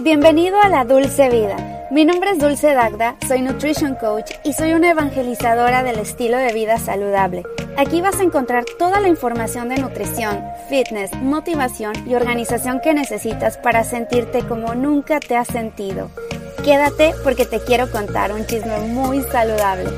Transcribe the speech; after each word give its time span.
Bienvenido 0.00 0.60
a 0.60 0.68
la 0.68 0.84
Dulce 0.84 1.28
Vida. 1.30 1.86
Mi 1.92 2.04
nombre 2.04 2.32
es 2.32 2.40
Dulce 2.40 2.74
Dagda, 2.74 3.16
soy 3.28 3.42
Nutrition 3.42 3.94
Coach 3.94 4.32
y 4.42 4.52
soy 4.52 4.72
una 4.72 4.90
evangelizadora 4.90 5.84
del 5.84 6.00
estilo 6.00 6.36
de 6.36 6.52
vida 6.52 6.78
saludable. 6.78 7.44
Aquí 7.76 8.00
vas 8.00 8.18
a 8.18 8.24
encontrar 8.24 8.64
toda 8.76 9.00
la 9.00 9.06
información 9.06 9.68
de 9.68 9.78
nutrición, 9.78 10.42
fitness, 10.68 11.12
motivación 11.22 11.92
y 12.08 12.16
organización 12.16 12.80
que 12.80 12.92
necesitas 12.92 13.56
para 13.56 13.84
sentirte 13.84 14.44
como 14.44 14.74
nunca 14.74 15.20
te 15.20 15.36
has 15.36 15.46
sentido. 15.46 16.10
Quédate 16.64 17.14
porque 17.22 17.44
te 17.44 17.60
quiero 17.60 17.90
contar 17.90 18.32
un 18.32 18.46
chisme 18.46 18.78
muy 18.78 19.22
saludable. 19.24 19.90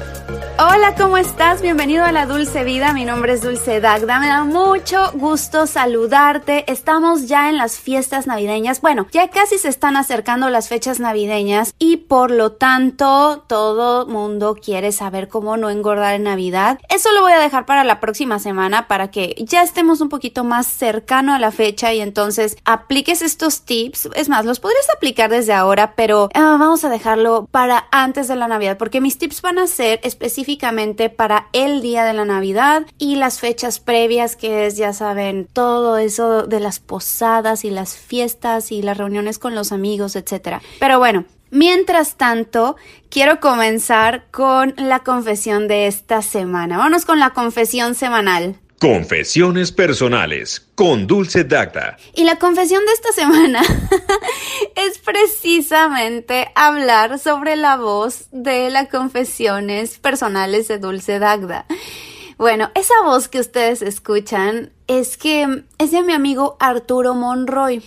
Hola, 0.58 0.94
¿cómo 0.96 1.18
estás? 1.18 1.60
Bienvenido 1.60 2.02
a 2.02 2.12
la 2.12 2.24
Dulce 2.24 2.64
Vida. 2.64 2.94
Mi 2.94 3.04
nombre 3.04 3.34
es 3.34 3.42
Dulce 3.42 3.78
Dagda. 3.78 4.18
Me 4.18 4.28
da 4.28 4.42
mucho 4.42 5.12
gusto 5.12 5.66
saludarte. 5.66 6.64
Estamos 6.72 7.28
ya 7.28 7.50
en 7.50 7.58
las 7.58 7.78
fiestas 7.78 8.26
navideñas. 8.26 8.80
Bueno, 8.80 9.06
ya 9.12 9.28
casi 9.28 9.58
se 9.58 9.68
están 9.68 9.98
acercando 9.98 10.48
las 10.48 10.68
fechas 10.68 10.98
navideñas 10.98 11.74
y 11.78 11.98
por 11.98 12.30
lo 12.30 12.52
tanto 12.52 13.44
todo 13.46 14.06
mundo 14.06 14.56
quiere 14.56 14.92
saber 14.92 15.28
cómo 15.28 15.58
no 15.58 15.68
engordar 15.68 16.14
en 16.14 16.22
Navidad. 16.22 16.78
Eso 16.88 17.12
lo 17.12 17.20
voy 17.20 17.32
a 17.32 17.38
dejar 17.38 17.66
para 17.66 17.84
la 17.84 18.00
próxima 18.00 18.38
semana 18.38 18.88
para 18.88 19.10
que 19.10 19.34
ya 19.38 19.62
estemos 19.62 20.00
un 20.00 20.08
poquito 20.08 20.42
más 20.42 20.66
cercano 20.66 21.34
a 21.34 21.38
la 21.38 21.50
fecha 21.50 21.92
y 21.92 22.00
entonces 22.00 22.56
apliques 22.64 23.20
estos 23.20 23.60
tips. 23.66 24.08
Es 24.14 24.30
más, 24.30 24.46
los 24.46 24.60
podrías 24.60 24.88
aplicar 24.96 25.28
desde 25.28 25.52
ahora, 25.52 25.92
pero 25.96 26.30
uh, 26.34 26.55
vamos 26.58 26.84
a 26.84 26.88
dejarlo 26.88 27.48
para 27.50 27.86
antes 27.90 28.28
de 28.28 28.36
la 28.36 28.48
Navidad 28.48 28.78
porque 28.78 29.00
mis 29.00 29.18
tips 29.18 29.42
van 29.42 29.58
a 29.58 29.66
ser 29.66 30.00
específicamente 30.02 31.10
para 31.10 31.48
el 31.52 31.82
día 31.82 32.04
de 32.04 32.12
la 32.12 32.24
Navidad 32.24 32.86
y 32.98 33.16
las 33.16 33.40
fechas 33.40 33.80
previas 33.80 34.36
que 34.36 34.66
es, 34.66 34.76
ya 34.76 34.92
saben, 34.92 35.48
todo 35.52 35.98
eso 35.98 36.46
de 36.46 36.60
las 36.60 36.80
posadas 36.80 37.64
y 37.64 37.70
las 37.70 37.96
fiestas 37.96 38.72
y 38.72 38.82
las 38.82 38.98
reuniones 38.98 39.38
con 39.38 39.54
los 39.54 39.72
amigos, 39.72 40.16
etc. 40.16 40.60
Pero 40.78 40.98
bueno, 40.98 41.24
Mientras 41.50 42.16
tanto, 42.16 42.74
quiero 43.08 43.38
comenzar 43.38 44.26
con 44.32 44.74
la 44.76 45.00
confesión 45.00 45.68
de 45.68 45.86
esta 45.86 46.20
semana. 46.20 46.76
Vamos 46.76 47.06
con 47.06 47.20
la 47.20 47.30
confesión 47.30 47.94
semanal. 47.94 48.56
Confesiones 48.78 49.72
personales 49.72 50.68
con 50.74 51.06
Dulce 51.06 51.44
Dacta. 51.44 51.96
Y 52.14 52.24
la 52.24 52.36
confesión 52.36 52.84
de 52.84 52.92
esta 52.92 53.10
semana 53.12 53.62
es 54.76 54.98
precisamente 54.98 56.48
hablar 56.54 57.18
sobre 57.18 57.56
la 57.56 57.78
voz 57.78 58.26
de 58.32 58.68
las 58.68 58.88
confesiones 58.88 59.98
personales 59.98 60.68
de 60.68 60.78
Dulce 60.78 61.18
Dagda. 61.18 61.64
Bueno, 62.36 62.70
esa 62.74 62.92
voz 63.02 63.28
que 63.28 63.40
ustedes 63.40 63.80
escuchan 63.80 64.70
es 64.88 65.16
que 65.16 65.64
es 65.78 65.90
de 65.90 66.02
mi 66.02 66.12
amigo 66.12 66.58
Arturo 66.60 67.14
Monroy. 67.14 67.82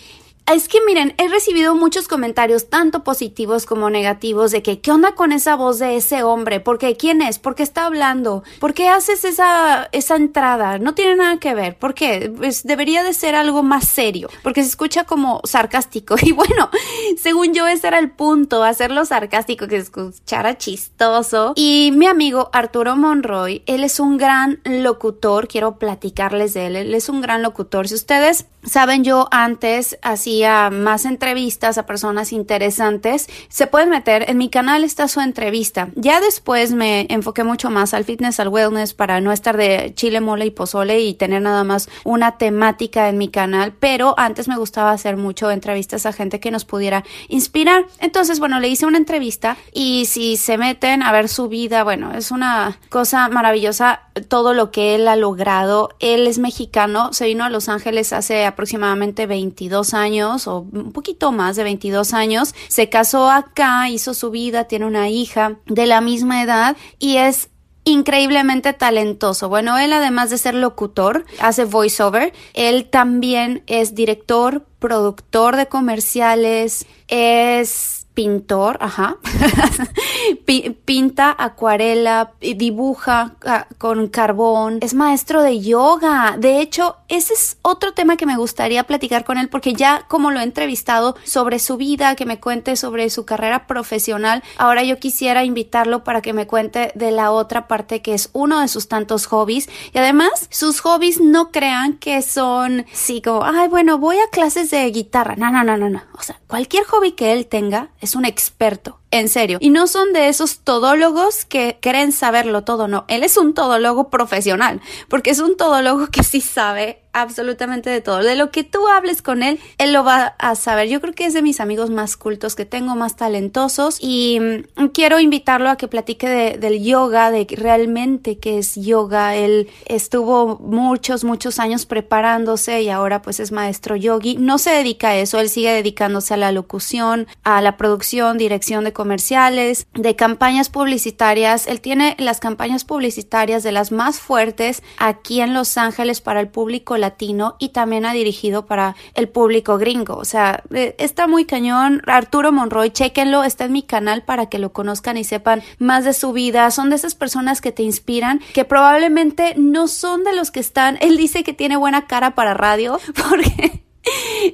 Es 0.51 0.67
que 0.67 0.79
miren, 0.83 1.13
he 1.19 1.27
recibido 1.27 1.75
muchos 1.75 2.07
comentarios, 2.07 2.69
tanto 2.69 3.03
positivos 3.03 3.67
como 3.67 3.91
negativos, 3.91 4.49
de 4.49 4.63
que, 4.63 4.79
¿qué 4.79 4.91
onda 4.91 5.11
con 5.11 5.31
esa 5.31 5.55
voz 5.55 5.77
de 5.77 5.95
ese 5.95 6.23
hombre? 6.23 6.59
¿Por 6.59 6.79
qué? 6.79 6.97
¿Quién 6.97 7.21
es? 7.21 7.37
¿Por 7.37 7.53
qué 7.53 7.61
está 7.61 7.85
hablando? 7.85 8.43
¿Por 8.59 8.73
qué 8.73 8.89
haces 8.89 9.23
esa, 9.25 9.89
esa 9.91 10.15
entrada? 10.15 10.79
No 10.79 10.95
tiene 10.95 11.15
nada 11.15 11.37
que 11.37 11.53
ver. 11.53 11.77
¿Por 11.77 11.93
qué? 11.93 12.33
Pues 12.35 12.63
debería 12.63 13.03
de 13.03 13.13
ser 13.13 13.35
algo 13.35 13.61
más 13.61 13.87
serio, 13.87 14.27
porque 14.41 14.63
se 14.63 14.69
escucha 14.69 15.03
como 15.03 15.41
sarcástico. 15.43 16.15
Y 16.29 16.31
bueno, 16.31 16.69
según 17.17 17.53
yo, 17.55 17.65
ese 17.67 17.87
era 17.87 17.97
el 17.97 18.11
punto, 18.11 18.63
hacerlo 18.63 19.03
sarcástico, 19.05 19.67
que 19.67 19.77
se 19.77 19.83
escuchara 19.83 20.57
chistoso. 20.57 21.53
Y 21.55 21.91
mi 21.95 22.05
amigo 22.05 22.49
Arturo 22.53 22.95
Monroy, 22.95 23.63
él 23.65 23.83
es 23.83 23.99
un 23.99 24.17
gran 24.17 24.59
locutor, 24.63 25.47
quiero 25.47 25.77
platicarles 25.77 26.53
de 26.53 26.67
él, 26.67 26.75
él 26.75 26.93
es 26.93 27.09
un 27.09 27.21
gran 27.21 27.41
locutor. 27.41 27.87
Si 27.87 27.95
ustedes 27.95 28.45
saben, 28.63 29.03
yo 29.03 29.27
antes 29.31 29.97
así 30.01 30.43
más 30.71 31.05
entrevistas 31.05 31.77
a 31.77 31.85
personas 31.85 32.33
interesantes, 32.33 33.27
se 33.49 33.67
pueden 33.67 33.89
meter. 33.89 34.29
En 34.29 34.37
mi 34.37 34.49
canal 34.49 34.83
está 34.83 35.07
su 35.07 35.21
entrevista. 35.21 35.89
Ya 35.95 36.19
después 36.19 36.71
me 36.71 37.07
enfoqué 37.09 37.43
mucho 37.43 37.69
más 37.69 37.93
al 37.93 38.05
fitness, 38.05 38.39
al 38.39 38.49
wellness, 38.49 38.93
para 38.93 39.21
no 39.21 39.31
estar 39.31 39.57
de 39.57 39.93
chile, 39.95 40.21
mole 40.21 40.45
y 40.45 40.51
pozole 40.51 40.99
y 41.01 41.13
tener 41.13 41.41
nada 41.41 41.63
más 41.63 41.89
una 42.03 42.37
temática 42.37 43.09
en 43.09 43.17
mi 43.17 43.29
canal. 43.29 43.73
Pero 43.79 44.13
antes 44.17 44.47
me 44.47 44.57
gustaba 44.57 44.91
hacer 44.91 45.17
mucho 45.17 45.51
entrevistas 45.51 46.05
a 46.05 46.13
gente 46.13 46.39
que 46.39 46.51
nos 46.51 46.65
pudiera 46.65 47.03
inspirar. 47.27 47.85
Entonces, 47.99 48.39
bueno, 48.39 48.59
le 48.59 48.69
hice 48.69 48.85
una 48.85 48.97
entrevista 48.97 49.57
y 49.73 50.05
si 50.05 50.37
se 50.37 50.57
meten 50.57 51.03
a 51.03 51.11
ver 51.11 51.29
su 51.29 51.47
vida, 51.47 51.83
bueno, 51.83 52.13
es 52.13 52.31
una 52.31 52.79
cosa 52.89 53.29
maravillosa 53.29 54.01
todo 54.27 54.53
lo 54.53 54.71
que 54.71 54.95
él 54.95 55.07
ha 55.07 55.15
logrado. 55.15 55.89
Él 55.99 56.27
es 56.27 56.39
mexicano, 56.39 57.13
se 57.13 57.25
vino 57.25 57.45
a 57.45 57.49
Los 57.49 57.69
Ángeles 57.69 58.13
hace 58.13 58.45
aproximadamente 58.49 59.25
22 59.25 59.93
años 59.93 60.47
o 60.47 60.59
un 60.71 60.91
poquito 60.91 61.31
más 61.31 61.55
de 61.55 61.63
22 61.63 62.13
años, 62.13 62.53
se 62.67 62.89
casó 62.89 63.29
acá, 63.29 63.89
hizo 63.89 64.13
su 64.13 64.31
vida, 64.31 64.65
tiene 64.65 64.85
una 64.85 65.09
hija 65.09 65.57
de 65.65 65.87
la 65.87 66.01
misma 66.01 66.43
edad 66.43 66.77
y 66.99 67.17
es 67.17 67.49
increíblemente 67.83 68.73
talentoso. 68.73 69.49
Bueno, 69.49 69.77
él 69.77 69.93
además 69.93 70.29
de 70.29 70.37
ser 70.37 70.55
locutor, 70.55 71.25
hace 71.39 71.65
voiceover, 71.65 72.33
él 72.53 72.89
también 72.89 73.63
es 73.67 73.95
director, 73.95 74.65
productor 74.79 75.55
de 75.55 75.67
comerciales, 75.67 76.85
es 77.07 77.99
pintor, 78.13 78.77
ajá, 78.81 79.17
pinta, 80.85 81.33
acuarela, 81.37 82.33
dibuja 82.41 83.35
con 83.77 84.07
carbón, 84.07 84.79
es 84.81 84.93
maestro 84.93 85.41
de 85.41 85.61
yoga. 85.61 86.35
De 86.37 86.59
hecho, 86.59 86.97
ese 87.09 87.33
es 87.33 87.57
otro 87.61 87.93
tema 87.93 88.17
que 88.17 88.25
me 88.25 88.37
gustaría 88.37 88.85
platicar 88.85 89.25
con 89.25 89.37
él 89.37 89.49
porque 89.49 89.73
ya 89.73 90.05
como 90.07 90.31
lo 90.31 90.39
he 90.39 90.43
entrevistado 90.43 91.15
sobre 91.23 91.59
su 91.59 91.77
vida, 91.77 92.15
que 92.15 92.25
me 92.25 92.39
cuente 92.39 92.75
sobre 92.75 93.09
su 93.09 93.25
carrera 93.25 93.67
profesional, 93.67 94.43
ahora 94.57 94.83
yo 94.83 94.99
quisiera 94.99 95.43
invitarlo 95.43 96.03
para 96.03 96.21
que 96.21 96.33
me 96.33 96.47
cuente 96.47 96.91
de 96.95 97.11
la 97.11 97.31
otra 97.31 97.67
parte 97.67 98.01
que 98.01 98.13
es 98.13 98.29
uno 98.33 98.61
de 98.61 98.67
sus 98.67 98.87
tantos 98.87 99.25
hobbies 99.25 99.69
y 99.93 99.97
además 99.97 100.47
sus 100.49 100.79
hobbies 100.81 101.19
no 101.19 101.51
crean 101.51 101.93
que 101.97 102.21
son, 102.21 102.85
sí, 102.93 103.21
como, 103.21 103.43
ay, 103.43 103.67
bueno, 103.67 103.97
voy 103.97 104.17
a 104.17 104.29
clases 104.31 104.69
de 104.69 104.89
guitarra. 104.91 105.35
No, 105.35 105.51
no, 105.51 105.63
no, 105.63 105.77
no, 105.77 105.89
no. 105.89 106.03
O 106.17 106.21
sea, 106.21 106.39
cualquier 106.47 106.85
hobby 106.85 107.13
que 107.13 107.33
él 107.33 107.47
tenga 107.47 107.89
es 107.99 108.15
un 108.15 108.25
experto 108.25 108.99
en 109.11 109.29
serio. 109.29 109.57
Y 109.61 109.69
no 109.69 109.87
son 109.87 110.13
de 110.13 110.29
esos 110.29 110.59
todólogos 110.59 111.45
que 111.45 111.77
creen 111.81 112.11
saberlo 112.11 112.63
todo, 112.63 112.87
no. 112.87 113.05
Él 113.07 113.23
es 113.23 113.37
un 113.37 113.53
todólogo 113.53 114.09
profesional, 114.09 114.81
porque 115.07 115.31
es 115.31 115.39
un 115.39 115.57
todólogo 115.57 116.07
que 116.07 116.23
sí 116.23 116.41
sabe 116.41 117.01
absolutamente 117.13 117.89
de 117.89 118.01
todo. 118.01 118.23
De 118.23 118.35
lo 118.35 118.51
que 118.51 118.63
tú 118.63 118.87
hables 118.87 119.21
con 119.21 119.43
él, 119.43 119.59
él 119.77 119.93
lo 119.93 120.03
va 120.03 120.35
a 120.37 120.55
saber. 120.55 120.87
Yo 120.87 121.01
creo 121.01 121.13
que 121.13 121.25
es 121.25 121.33
de 121.33 121.41
mis 121.41 121.59
amigos 121.59 121.89
más 121.89 122.17
cultos 122.17 122.55
que 122.55 122.65
tengo, 122.65 122.95
más 122.95 123.15
talentosos. 123.15 123.97
Y 123.99 124.39
mm, 124.39 124.87
quiero 124.87 125.19
invitarlo 125.19 125.69
a 125.69 125.77
que 125.77 125.87
platique 125.87 126.57
del 126.57 126.83
yoga, 126.83 127.31
de 127.31 127.47
realmente 127.49 128.37
qué 128.37 128.59
es 128.59 128.75
yoga. 128.75 129.35
Él 129.35 129.69
estuvo 129.85 130.57
muchos, 130.59 131.23
muchos 131.23 131.59
años 131.59 131.85
preparándose 131.85 132.81
y 132.81 132.89
ahora 132.89 133.21
pues 133.21 133.39
es 133.39 133.51
maestro 133.51 133.95
yogi. 133.95 134.37
No 134.37 134.57
se 134.57 134.71
dedica 134.71 135.09
a 135.09 135.15
eso, 135.17 135.39
él 135.39 135.49
sigue 135.49 135.71
dedicándose 135.71 136.33
a 136.33 136.37
la 136.37 136.51
locución, 136.51 137.27
a 137.43 137.61
la 137.61 137.77
producción, 137.77 138.37
dirección 138.37 138.83
de 138.83 138.93
comerciales, 138.93 139.87
de 139.93 140.15
campañas 140.15 140.69
publicitarias. 140.69 141.67
Él 141.67 141.81
tiene 141.81 142.15
las 142.19 142.39
campañas 142.39 142.85
publicitarias 142.85 143.63
de 143.63 143.71
las 143.71 143.91
más 143.91 144.19
fuertes 144.19 144.83
aquí 144.97 145.41
en 145.41 145.53
Los 145.53 145.77
Ángeles 145.77 146.21
para 146.21 146.39
el 146.39 146.47
público 146.47 146.97
latino 146.99 147.55
y 147.59 147.69
también 147.69 148.05
ha 148.05 148.13
dirigido 148.13 148.65
para 148.65 148.95
el 149.13 149.29
público 149.29 149.77
gringo. 149.77 150.15
O 150.15 150.25
sea, 150.25 150.63
eh, 150.73 150.95
está 150.97 151.27
muy 151.27 151.45
cañón. 151.45 152.01
Arturo 152.05 152.51
Monroy, 152.51 152.91
chequenlo, 152.91 153.43
está 153.43 153.65
en 153.65 153.73
mi 153.73 153.83
canal 153.83 154.23
para 154.23 154.47
que 154.47 154.59
lo 154.59 154.71
conozcan 154.71 155.17
y 155.17 155.23
sepan 155.23 155.63
más 155.77 156.05
de 156.05 156.13
su 156.13 156.33
vida. 156.33 156.69
Son 156.71 156.89
de 156.89 156.95
esas 156.95 157.15
personas 157.15 157.61
que 157.61 157.71
te 157.71 157.83
inspiran, 157.83 158.41
que 158.53 158.65
probablemente 158.65 159.55
no 159.57 159.87
son 159.87 160.23
de 160.23 160.35
los 160.35 160.51
que 160.51 160.59
están. 160.59 160.97
Él 161.01 161.17
dice 161.17 161.43
que 161.43 161.53
tiene 161.53 161.77
buena 161.77 162.07
cara 162.07 162.35
para 162.35 162.53
radio 162.53 162.99
porque 163.29 163.83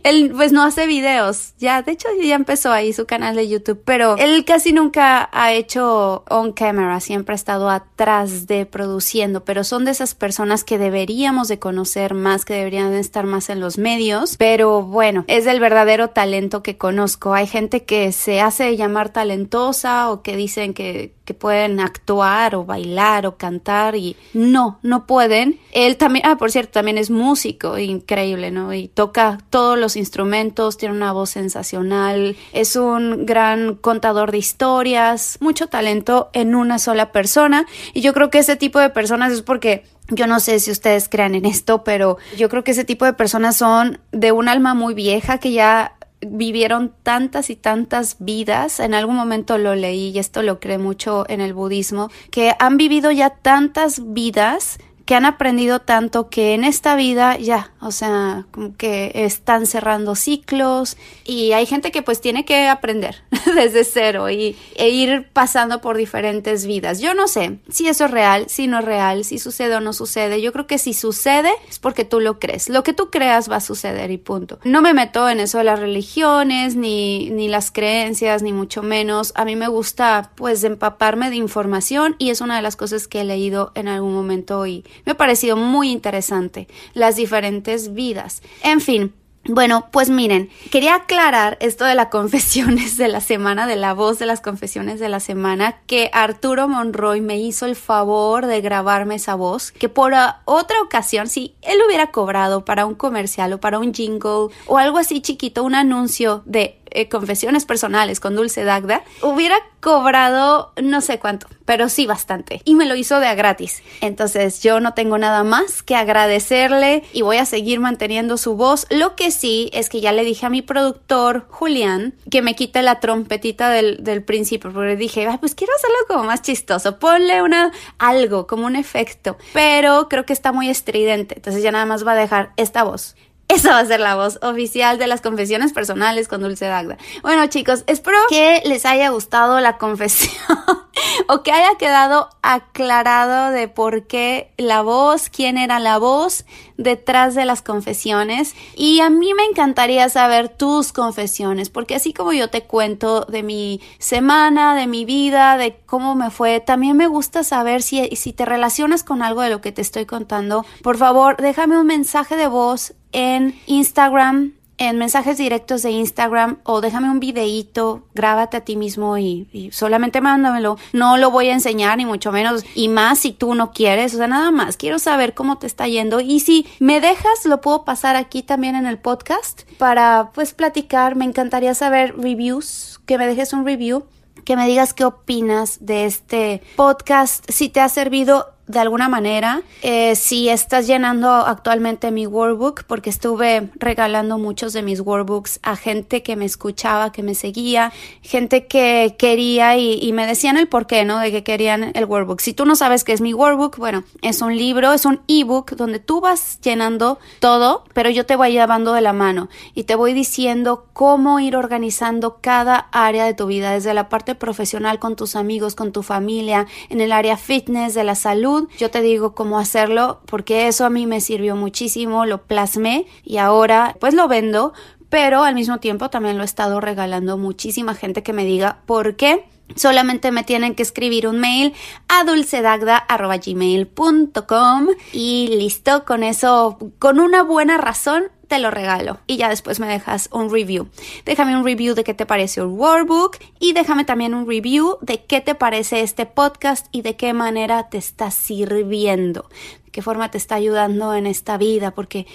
él 0.03 0.31
pues 0.35 0.51
no 0.51 0.63
hace 0.63 0.87
videos, 0.87 1.53
ya, 1.57 1.81
de 1.81 1.91
hecho 1.91 2.07
ya 2.21 2.35
empezó 2.35 2.71
ahí 2.71 2.93
su 2.93 3.05
canal 3.05 3.35
de 3.35 3.47
YouTube, 3.47 3.81
pero 3.85 4.17
él 4.17 4.43
casi 4.45 4.73
nunca 4.73 5.29
ha 5.31 5.53
hecho 5.53 6.23
on 6.29 6.51
camera, 6.51 6.99
siempre 6.99 7.33
ha 7.33 7.35
estado 7.35 7.69
atrás 7.69 8.47
de 8.47 8.65
produciendo, 8.65 9.43
pero 9.43 9.63
son 9.63 9.85
de 9.85 9.91
esas 9.91 10.15
personas 10.15 10.63
que 10.63 10.77
deberíamos 10.77 11.47
de 11.47 11.59
conocer 11.59 12.13
más, 12.13 12.45
que 12.45 12.53
deberían 12.53 12.91
de 12.91 12.99
estar 12.99 13.25
más 13.25 13.49
en 13.49 13.59
los 13.59 13.77
medios, 13.77 14.37
pero 14.37 14.81
bueno, 14.81 15.25
es 15.27 15.45
el 15.47 15.59
verdadero 15.59 16.09
talento 16.09 16.63
que 16.63 16.77
conozco. 16.77 17.33
Hay 17.33 17.47
gente 17.47 17.83
que 17.83 18.11
se 18.11 18.41
hace 18.41 18.75
llamar 18.77 19.09
talentosa 19.09 20.11
o 20.11 20.21
que 20.21 20.35
dicen 20.35 20.73
que, 20.73 21.13
que 21.25 21.33
pueden 21.33 21.79
actuar 21.79 22.55
o 22.55 22.63
bailar 22.63 23.25
o 23.25 23.37
cantar 23.37 23.95
y 23.95 24.15
no, 24.33 24.79
no 24.83 25.05
pueden. 25.07 25.59
Él 25.71 25.97
también, 25.97 26.25
ah, 26.25 26.37
por 26.37 26.51
cierto, 26.51 26.73
también 26.73 26.97
es 26.97 27.09
músico, 27.09 27.77
increíble, 27.77 28.51
¿no? 28.51 28.73
Y 28.73 28.87
toca 28.87 29.39
todos 29.49 29.77
los 29.77 29.95
instrumentos, 29.95 30.77
tiene 30.77 30.95
una 30.95 31.11
voz 31.11 31.31
sensacional, 31.31 32.37
es 32.53 32.75
un 32.75 33.25
gran 33.25 33.75
contador 33.75 34.31
de 34.31 34.37
historias, 34.37 35.37
mucho 35.41 35.67
talento 35.67 36.29
en 36.33 36.55
una 36.55 36.79
sola 36.79 37.11
persona 37.11 37.65
y 37.93 38.01
yo 38.01 38.13
creo 38.13 38.29
que 38.29 38.39
ese 38.39 38.55
tipo 38.55 38.79
de 38.79 38.89
personas 38.89 39.33
es 39.33 39.41
porque 39.41 39.83
yo 40.09 40.27
no 40.27 40.39
sé 40.39 40.59
si 40.59 40.69
ustedes 40.69 41.09
crean 41.09 41.33
en 41.33 41.45
esto, 41.45 41.83
pero 41.83 42.17
yo 42.37 42.47
creo 42.49 42.63
que 42.63 42.71
ese 42.71 42.85
tipo 42.85 43.05
de 43.05 43.13
personas 43.13 43.55
son 43.55 43.99
de 44.11 44.31
un 44.31 44.47
alma 44.47 44.75
muy 44.75 44.93
vieja 44.93 45.39
que 45.39 45.51
ya 45.51 45.95
vivieron 46.29 46.93
tantas 47.03 47.49
y 47.49 47.55
tantas 47.55 48.17
vidas, 48.19 48.79
en 48.79 48.93
algún 48.93 49.15
momento 49.15 49.57
lo 49.57 49.75
leí 49.75 50.09
y 50.09 50.19
esto 50.19 50.41
lo 50.41 50.59
cree 50.59 50.77
mucho 50.77 51.25
en 51.29 51.41
el 51.41 51.53
budismo, 51.53 52.09
que 52.31 52.53
han 52.59 52.77
vivido 52.77 53.11
ya 53.11 53.29
tantas 53.29 54.13
vidas 54.13 54.77
que 55.05 55.15
han 55.15 55.25
aprendido 55.25 55.81
tanto 55.81 56.29
que 56.29 56.53
en 56.53 56.63
esta 56.63 56.95
vida 56.95 57.37
ya, 57.37 57.73
o 57.85 57.91
sea, 57.91 58.47
como 58.49 58.75
que 58.75 59.11
están 59.13 59.67
cerrando 59.67 60.15
ciclos 60.15 60.97
y 61.23 61.51
hay 61.51 61.67
gente 61.67 61.91
que 61.91 62.01
pues 62.01 62.19
tiene 62.19 62.43
que 62.45 62.67
aprender 62.67 63.23
desde 63.55 63.83
cero 63.83 64.29
y, 64.31 64.55
e 64.75 64.89
ir 64.89 65.29
pasando 65.31 65.81
por 65.81 65.95
diferentes 65.95 66.65
vidas. 66.65 66.99
Yo 66.99 67.13
no 67.13 67.27
sé 67.27 67.59
si 67.69 67.87
eso 67.87 68.05
es 68.05 68.11
real, 68.11 68.45
si 68.49 68.65
no 68.65 68.79
es 68.79 68.85
real, 68.85 69.23
si 69.23 69.37
sucede 69.37 69.75
o 69.75 69.81
no 69.81 69.93
sucede. 69.93 70.41
Yo 70.41 70.51
creo 70.51 70.65
que 70.65 70.79
si 70.79 70.95
sucede 70.95 71.51
es 71.69 71.77
porque 71.77 72.05
tú 72.05 72.19
lo 72.19 72.39
crees. 72.39 72.69
Lo 72.69 72.83
que 72.83 72.93
tú 72.93 73.11
creas 73.11 73.51
va 73.51 73.57
a 73.57 73.61
suceder 73.61 74.09
y 74.09 74.17
punto. 74.17 74.59
No 74.63 74.81
me 74.81 74.95
meto 74.95 75.29
en 75.29 75.39
eso 75.39 75.59
de 75.59 75.65
las 75.65 75.79
religiones, 75.79 76.75
ni, 76.75 77.29
ni 77.29 77.47
las 77.49 77.69
creencias, 77.69 78.41
ni 78.41 78.51
mucho 78.51 78.81
menos. 78.81 79.31
A 79.35 79.45
mí 79.45 79.55
me 79.55 79.67
gusta 79.67 80.31
pues 80.33 80.63
empaparme 80.63 81.29
de 81.29 81.35
información 81.35 82.15
y 82.17 82.31
es 82.31 82.41
una 82.41 82.55
de 82.55 82.63
las 82.63 82.75
cosas 82.75 83.07
que 83.07 83.21
he 83.21 83.25
leído 83.25 83.71
en 83.75 83.87
algún 83.87 84.13
momento 84.13 84.65
y 84.65 84.83
me 85.05 85.11
ha 85.11 85.17
parecido 85.17 85.55
muy 85.55 85.91
interesante 85.91 86.67
las 86.93 87.15
diferentes 87.15 87.74
vidas. 87.93 88.41
En 88.63 88.81
fin, 88.81 89.13
bueno, 89.47 89.89
pues 89.91 90.09
miren, 90.09 90.49
quería 90.71 90.95
aclarar 90.95 91.57
esto 91.61 91.85
de 91.85 91.93
las 91.93 92.07
confesiones 92.09 92.97
de 92.97 93.07
la 93.07 93.21
semana, 93.21 93.67
de 93.67 93.75
la 93.75 93.93
voz 93.93 94.17
de 94.17 94.25
las 94.25 94.41
confesiones 94.41 94.99
de 94.99 95.07
la 95.07 95.19
semana, 95.19 95.81
que 95.85 96.09
Arturo 96.13 96.67
Monroy 96.67 97.21
me 97.21 97.37
hizo 97.37 97.67
el 97.67 97.75
favor 97.75 98.47
de 98.47 98.61
grabarme 98.61 99.15
esa 99.15 99.35
voz, 99.35 99.71
que 99.71 99.87
por 99.87 100.13
otra 100.45 100.81
ocasión, 100.81 101.27
si 101.27 101.53
él 101.61 101.77
hubiera 101.85 102.07
cobrado 102.07 102.65
para 102.65 102.87
un 102.87 102.95
comercial 102.95 103.53
o 103.53 103.59
para 103.59 103.77
un 103.77 103.93
jingle 103.93 104.47
o 104.65 104.77
algo 104.79 104.97
así 104.97 105.21
chiquito, 105.21 105.63
un 105.63 105.75
anuncio 105.75 106.41
de 106.45 106.79
eh, 106.95 107.09
confesiones 107.09 107.65
personales 107.65 108.19
con 108.19 108.35
Dulce 108.35 108.63
Dagda, 108.63 109.03
hubiera 109.21 109.57
cobrado 109.79 110.73
no 110.81 111.01
sé 111.01 111.19
cuánto, 111.19 111.47
pero 111.65 111.89
sí 111.89 112.07
bastante. 112.07 112.61
Y 112.65 112.75
me 112.75 112.85
lo 112.85 112.95
hizo 112.95 113.19
de 113.19 113.33
gratis. 113.35 113.83
Entonces 114.01 114.63
yo 114.63 114.79
no 114.79 114.93
tengo 114.93 115.17
nada 115.17 115.43
más 115.43 115.83
que 115.83 115.95
agradecerle 115.95 117.03
y 117.13 117.21
voy 117.21 117.37
a 117.37 117.45
seguir 117.45 117.79
manteniendo 117.79 118.37
su 118.37 118.55
voz. 118.55 118.87
Lo 118.89 119.15
que 119.15 119.29
sí 119.29 119.69
es 119.73 119.89
que 119.89 120.01
ya 120.01 120.11
le 120.11 120.23
dije 120.23 120.45
a 120.45 120.49
mi 120.49 120.61
productor, 120.61 121.45
Julián, 121.49 122.15
que 122.31 122.41
me 122.41 122.55
quite 122.55 122.81
la 122.81 122.99
trompetita 122.99 123.69
del, 123.69 124.03
del 124.03 124.23
principio, 124.23 124.71
porque 124.73 124.95
dije, 124.95 125.27
pues 125.39 125.53
quiero 125.53 125.73
hacerlo 125.75 125.97
como 126.07 126.23
más 126.23 126.41
chistoso. 126.41 126.97
Ponle 126.97 127.41
una, 127.41 127.71
algo, 127.97 128.47
como 128.47 128.65
un 128.65 128.75
efecto. 128.75 129.37
Pero 129.53 130.07
creo 130.09 130.25
que 130.25 130.33
está 130.33 130.51
muy 130.51 130.69
estridente. 130.69 131.35
Entonces 131.35 131.61
ya 131.61 131.71
nada 131.71 131.85
más 131.85 132.05
va 132.05 132.13
a 132.13 132.15
dejar 132.15 132.53
esta 132.57 132.83
voz. 132.83 133.15
Esa 133.55 133.71
va 133.71 133.79
a 133.79 133.85
ser 133.85 134.01
la 134.01 134.15
voz 134.15 134.37
oficial 134.41 134.97
de 134.97 135.07
las 135.07 135.21
confesiones 135.21 135.71
personales 135.71 136.27
con 136.27 136.41
Dulce 136.41 136.65
Dagda. 136.65 136.97
Bueno, 137.21 137.47
chicos, 137.47 137.85
espero 137.87 138.17
que 138.27 138.61
les 138.65 138.85
haya 138.85 139.09
gustado 139.11 139.61
la 139.61 139.77
confesión 139.77 140.57
o 141.29 141.41
que 141.41 141.53
haya 141.53 141.77
quedado 141.77 142.29
aclarado 142.41 143.51
de 143.51 143.69
por 143.69 144.07
qué 144.07 144.51
la 144.57 144.81
voz, 144.81 145.29
quién 145.29 145.57
era 145.57 145.79
la 145.79 145.99
voz 145.99 146.43
detrás 146.75 147.33
de 147.33 147.45
las 147.45 147.61
confesiones. 147.61 148.55
Y 148.75 148.99
a 148.99 149.09
mí 149.09 149.33
me 149.33 149.45
encantaría 149.45 150.09
saber 150.09 150.49
tus 150.49 150.91
confesiones, 150.91 151.69
porque 151.69 151.95
así 151.95 152.11
como 152.11 152.33
yo 152.33 152.49
te 152.49 152.63
cuento 152.63 153.21
de 153.21 153.41
mi 153.41 153.79
semana, 153.99 154.75
de 154.75 154.87
mi 154.87 155.05
vida, 155.05 155.57
de 155.57 155.77
cómo 155.85 156.13
me 156.15 156.29
fue, 156.29 156.59
también 156.59 156.97
me 156.97 157.07
gusta 157.07 157.45
saber 157.45 157.81
si, 157.81 158.05
si 158.17 158.33
te 158.33 158.43
relacionas 158.43 159.05
con 159.05 159.21
algo 159.21 159.41
de 159.41 159.49
lo 159.49 159.61
que 159.61 159.71
te 159.71 159.81
estoy 159.81 160.05
contando. 160.05 160.65
Por 160.83 160.97
favor, 160.97 161.37
déjame 161.37 161.79
un 161.79 161.87
mensaje 161.87 162.35
de 162.35 162.47
voz 162.47 162.93
en 163.15 163.57
Instagram, 163.65 164.51
en 164.77 164.97
mensajes 164.97 165.37
directos 165.37 165.83
de 165.83 165.91
Instagram 165.91 166.57
o 166.63 166.81
déjame 166.81 167.09
un 167.09 167.21
videíto, 167.21 168.03
grábate 168.13 168.57
a 168.57 168.61
ti 168.61 168.75
mismo 168.75 169.17
y, 169.17 169.69
solamente 169.71 170.19
mándamelo. 170.19 170.77
No 170.91 171.15
lo 171.15 171.31
voy 171.31 171.47
a 171.47 171.53
enseñar 171.53 171.97
ni 171.97 172.05
mucho 172.05 172.33
menos 172.33 172.65
y 172.75 172.89
más 172.89 173.19
si 173.19 173.31
tú 173.31 173.55
no 173.55 173.71
quieres, 173.71 174.13
o 174.13 174.17
sea, 174.17 174.27
nada 174.27 174.51
más. 174.51 174.75
Quiero 174.75 174.99
saber 174.99 175.33
cómo 175.33 175.57
te 175.57 175.65
está 175.65 175.87
yendo 175.87 176.19
y 176.19 176.41
si 176.41 176.67
me 176.79 176.99
dejas 176.99 177.45
lo 177.45 177.61
puedo 177.61 177.85
pasar 177.85 178.17
aquí 178.17 178.43
también 178.43 178.75
en 178.75 178.85
el 178.85 178.97
podcast 178.97 179.61
para 179.77 180.31
pues 180.33 180.53
platicar. 180.53 181.15
Me 181.15 181.23
encantaría 181.23 181.73
saber 181.73 182.15
reviews, 182.17 182.99
que 183.05 183.17
me 183.17 183.27
dejes 183.27 183.53
un 183.53 183.65
review 183.65 184.03
que 184.43 184.55
me 184.55 184.67
digas 184.67 184.93
qué 184.93 185.05
opinas 185.05 185.79
de 185.81 186.05
este 186.05 186.61
podcast, 186.75 187.43
si 187.49 187.67
te 187.67 187.79
ha 187.79 187.89
servido 187.89 188.54
de 188.67 188.79
alguna 188.79 189.09
manera. 189.09 189.61
Eh, 189.81 190.15
si 190.15 190.49
estás 190.49 190.87
llenando 190.87 191.29
actualmente 191.29 192.11
mi 192.11 192.25
workbook, 192.25 192.83
porque 192.85 193.09
estuve 193.09 193.69
regalando 193.75 194.37
muchos 194.37 194.73
de 194.73 194.81
mis 194.81 195.01
workbooks 195.01 195.59
a 195.61 195.75
gente 195.75 196.23
que 196.23 196.35
me 196.35 196.45
escuchaba, 196.45 197.11
que 197.11 197.21
me 197.21 197.35
seguía, 197.35 197.91
gente 198.21 198.65
que 198.65 199.15
quería 199.17 199.77
y, 199.77 200.11
me 200.13 200.25
decían 200.25 200.57
el 200.57 200.67
por 200.67 200.87
qué, 200.87 201.03
¿no? 201.03 201.19
De 201.19 201.31
que 201.31 201.43
querían 201.43 201.91
el 201.93 202.05
workbook. 202.05 202.39
Si 202.39 202.53
tú 202.53 202.65
no 202.65 202.75
sabes 202.75 203.03
qué 203.03 203.11
es 203.11 203.21
mi 203.21 203.33
workbook, 203.33 203.77
bueno, 203.77 204.03
es 204.21 204.41
un 204.41 204.55
libro, 204.55 204.93
es 204.93 205.05
un 205.05 205.21
ebook 205.27 205.71
donde 205.71 205.99
tú 205.99 206.21
vas 206.21 206.59
llenando 206.61 207.19
todo, 207.39 207.83
pero 207.93 208.09
yo 208.09 208.25
te 208.25 208.35
voy 208.35 208.51
llevando 208.51 208.93
de 208.93 209.01
la 209.01 209.13
mano 209.13 209.49
y 209.73 209.83
te 209.83 209.95
voy 209.95 210.13
diciendo 210.13 210.85
cómo 210.93 211.39
ir 211.39 211.57
organizando 211.57 212.37
cada 212.39 212.87
área 212.91 213.25
de 213.25 213.33
tu 213.33 213.45
vida, 213.45 213.71
desde 213.71 213.93
la 213.93 214.07
parte 214.07 214.35
profesional 214.35 214.99
con 214.99 215.15
tus 215.15 215.35
amigos, 215.35 215.75
con 215.75 215.91
tu 215.91 216.01
familia, 216.01 216.65
en 216.89 217.01
el 217.01 217.11
área 217.11 217.35
fitness, 217.35 217.93
de 217.93 218.03
la 218.03 218.15
salud 218.15 218.54
yo 218.77 218.91
te 218.91 219.01
digo 219.01 219.33
cómo 219.33 219.59
hacerlo 219.59 220.19
porque 220.25 220.67
eso 220.67 220.85
a 220.85 220.89
mí 220.89 221.07
me 221.07 221.21
sirvió 221.21 221.55
muchísimo, 221.55 222.25
lo 222.25 222.43
plasmé 222.43 223.05
y 223.23 223.37
ahora 223.37 223.95
pues 223.99 224.13
lo 224.13 224.27
vendo, 224.27 224.73
pero 225.09 225.43
al 225.43 225.55
mismo 225.55 225.79
tiempo 225.79 226.09
también 226.09 226.35
lo 226.37 226.43
he 226.43 226.45
estado 226.45 226.81
regalando 226.81 227.37
muchísima 227.37 227.95
gente 227.95 228.23
que 228.23 228.33
me 228.33 228.43
diga 228.45 228.79
por 228.85 229.15
qué. 229.15 229.45
Solamente 229.75 230.31
me 230.31 230.43
tienen 230.43 230.75
que 230.75 230.83
escribir 230.83 231.27
un 231.27 231.39
mail 231.39 231.73
a 232.07 232.23
dulcedagda.gmail.com 232.23 234.87
y 235.11 235.47
listo, 235.57 236.05
con 236.05 236.21
eso, 236.21 236.77
con 236.99 237.19
una 237.19 237.41
buena 237.41 237.77
razón, 237.77 238.25
te 238.47 238.59
lo 238.59 238.71
regalo 238.71 239.19
y 239.27 239.37
ya 239.37 239.49
después 239.49 239.79
me 239.79 239.87
dejas 239.87 240.29
un 240.31 240.51
review. 240.51 240.87
Déjame 241.25 241.57
un 241.57 241.65
review 241.65 241.95
de 241.95 242.03
qué 242.03 242.13
te 242.13 242.25
parece 242.25 242.61
el 242.61 242.67
workbook 242.67 243.37
y 243.59 243.73
déjame 243.73 244.05
también 244.05 244.33
un 244.33 244.47
review 244.47 244.97
de 245.01 245.23
qué 245.23 245.41
te 245.41 245.55
parece 245.55 246.01
este 246.01 246.25
podcast 246.25 246.87
y 246.91 247.01
de 247.01 247.15
qué 247.15 247.33
manera 247.33 247.89
te 247.89 247.97
está 247.97 248.31
sirviendo, 248.31 249.49
de 249.85 249.91
qué 249.91 250.01
forma 250.01 250.31
te 250.31 250.37
está 250.37 250.55
ayudando 250.55 251.13
en 251.13 251.25
esta 251.25 251.57
vida, 251.57 251.91
porque 251.91 252.27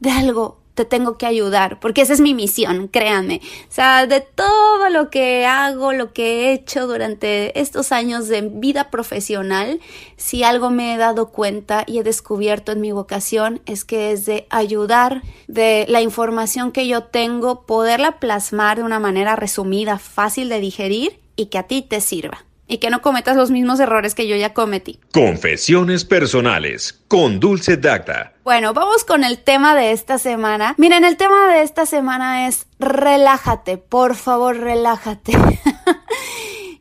de 0.00 0.10
algo 0.10 0.65
te 0.76 0.84
tengo 0.84 1.16
que 1.16 1.26
ayudar, 1.26 1.80
porque 1.80 2.02
esa 2.02 2.12
es 2.12 2.20
mi 2.20 2.34
misión, 2.34 2.86
créanme. 2.88 3.40
O 3.68 3.72
sea, 3.72 4.06
de 4.06 4.20
todo 4.20 4.90
lo 4.90 5.08
que 5.08 5.46
hago, 5.46 5.92
lo 5.94 6.12
que 6.12 6.50
he 6.50 6.52
hecho 6.52 6.86
durante 6.86 7.58
estos 7.58 7.92
años 7.92 8.28
de 8.28 8.42
vida 8.42 8.90
profesional, 8.90 9.80
si 10.18 10.44
algo 10.44 10.70
me 10.70 10.94
he 10.94 10.98
dado 10.98 11.30
cuenta 11.30 11.84
y 11.86 11.98
he 11.98 12.02
descubierto 12.02 12.72
en 12.72 12.82
mi 12.82 12.92
vocación 12.92 13.62
es 13.64 13.86
que 13.86 14.12
es 14.12 14.26
de 14.26 14.46
ayudar, 14.50 15.22
de 15.48 15.86
la 15.88 16.02
información 16.02 16.72
que 16.72 16.86
yo 16.86 17.04
tengo, 17.04 17.62
poderla 17.62 18.20
plasmar 18.20 18.76
de 18.76 18.84
una 18.84 19.00
manera 19.00 19.34
resumida, 19.34 19.98
fácil 19.98 20.50
de 20.50 20.60
digerir 20.60 21.18
y 21.36 21.46
que 21.46 21.56
a 21.56 21.62
ti 21.62 21.80
te 21.80 22.02
sirva 22.02 22.45
y 22.66 22.78
que 22.78 22.90
no 22.90 23.02
cometas 23.02 23.36
los 23.36 23.50
mismos 23.50 23.80
errores 23.80 24.14
que 24.14 24.26
yo 24.26 24.36
ya 24.36 24.54
cometí. 24.54 24.98
Confesiones 25.12 26.04
personales 26.04 27.00
con 27.08 27.40
Dulce 27.40 27.76
Dacta. 27.76 28.32
Bueno, 28.44 28.74
vamos 28.74 29.04
con 29.04 29.24
el 29.24 29.38
tema 29.38 29.74
de 29.74 29.92
esta 29.92 30.18
semana. 30.18 30.74
Miren, 30.78 31.04
el 31.04 31.16
tema 31.16 31.48
de 31.52 31.62
esta 31.62 31.86
semana 31.86 32.46
es 32.46 32.66
relájate, 32.78 33.78
por 33.78 34.14
favor, 34.14 34.56
relájate. 34.56 35.32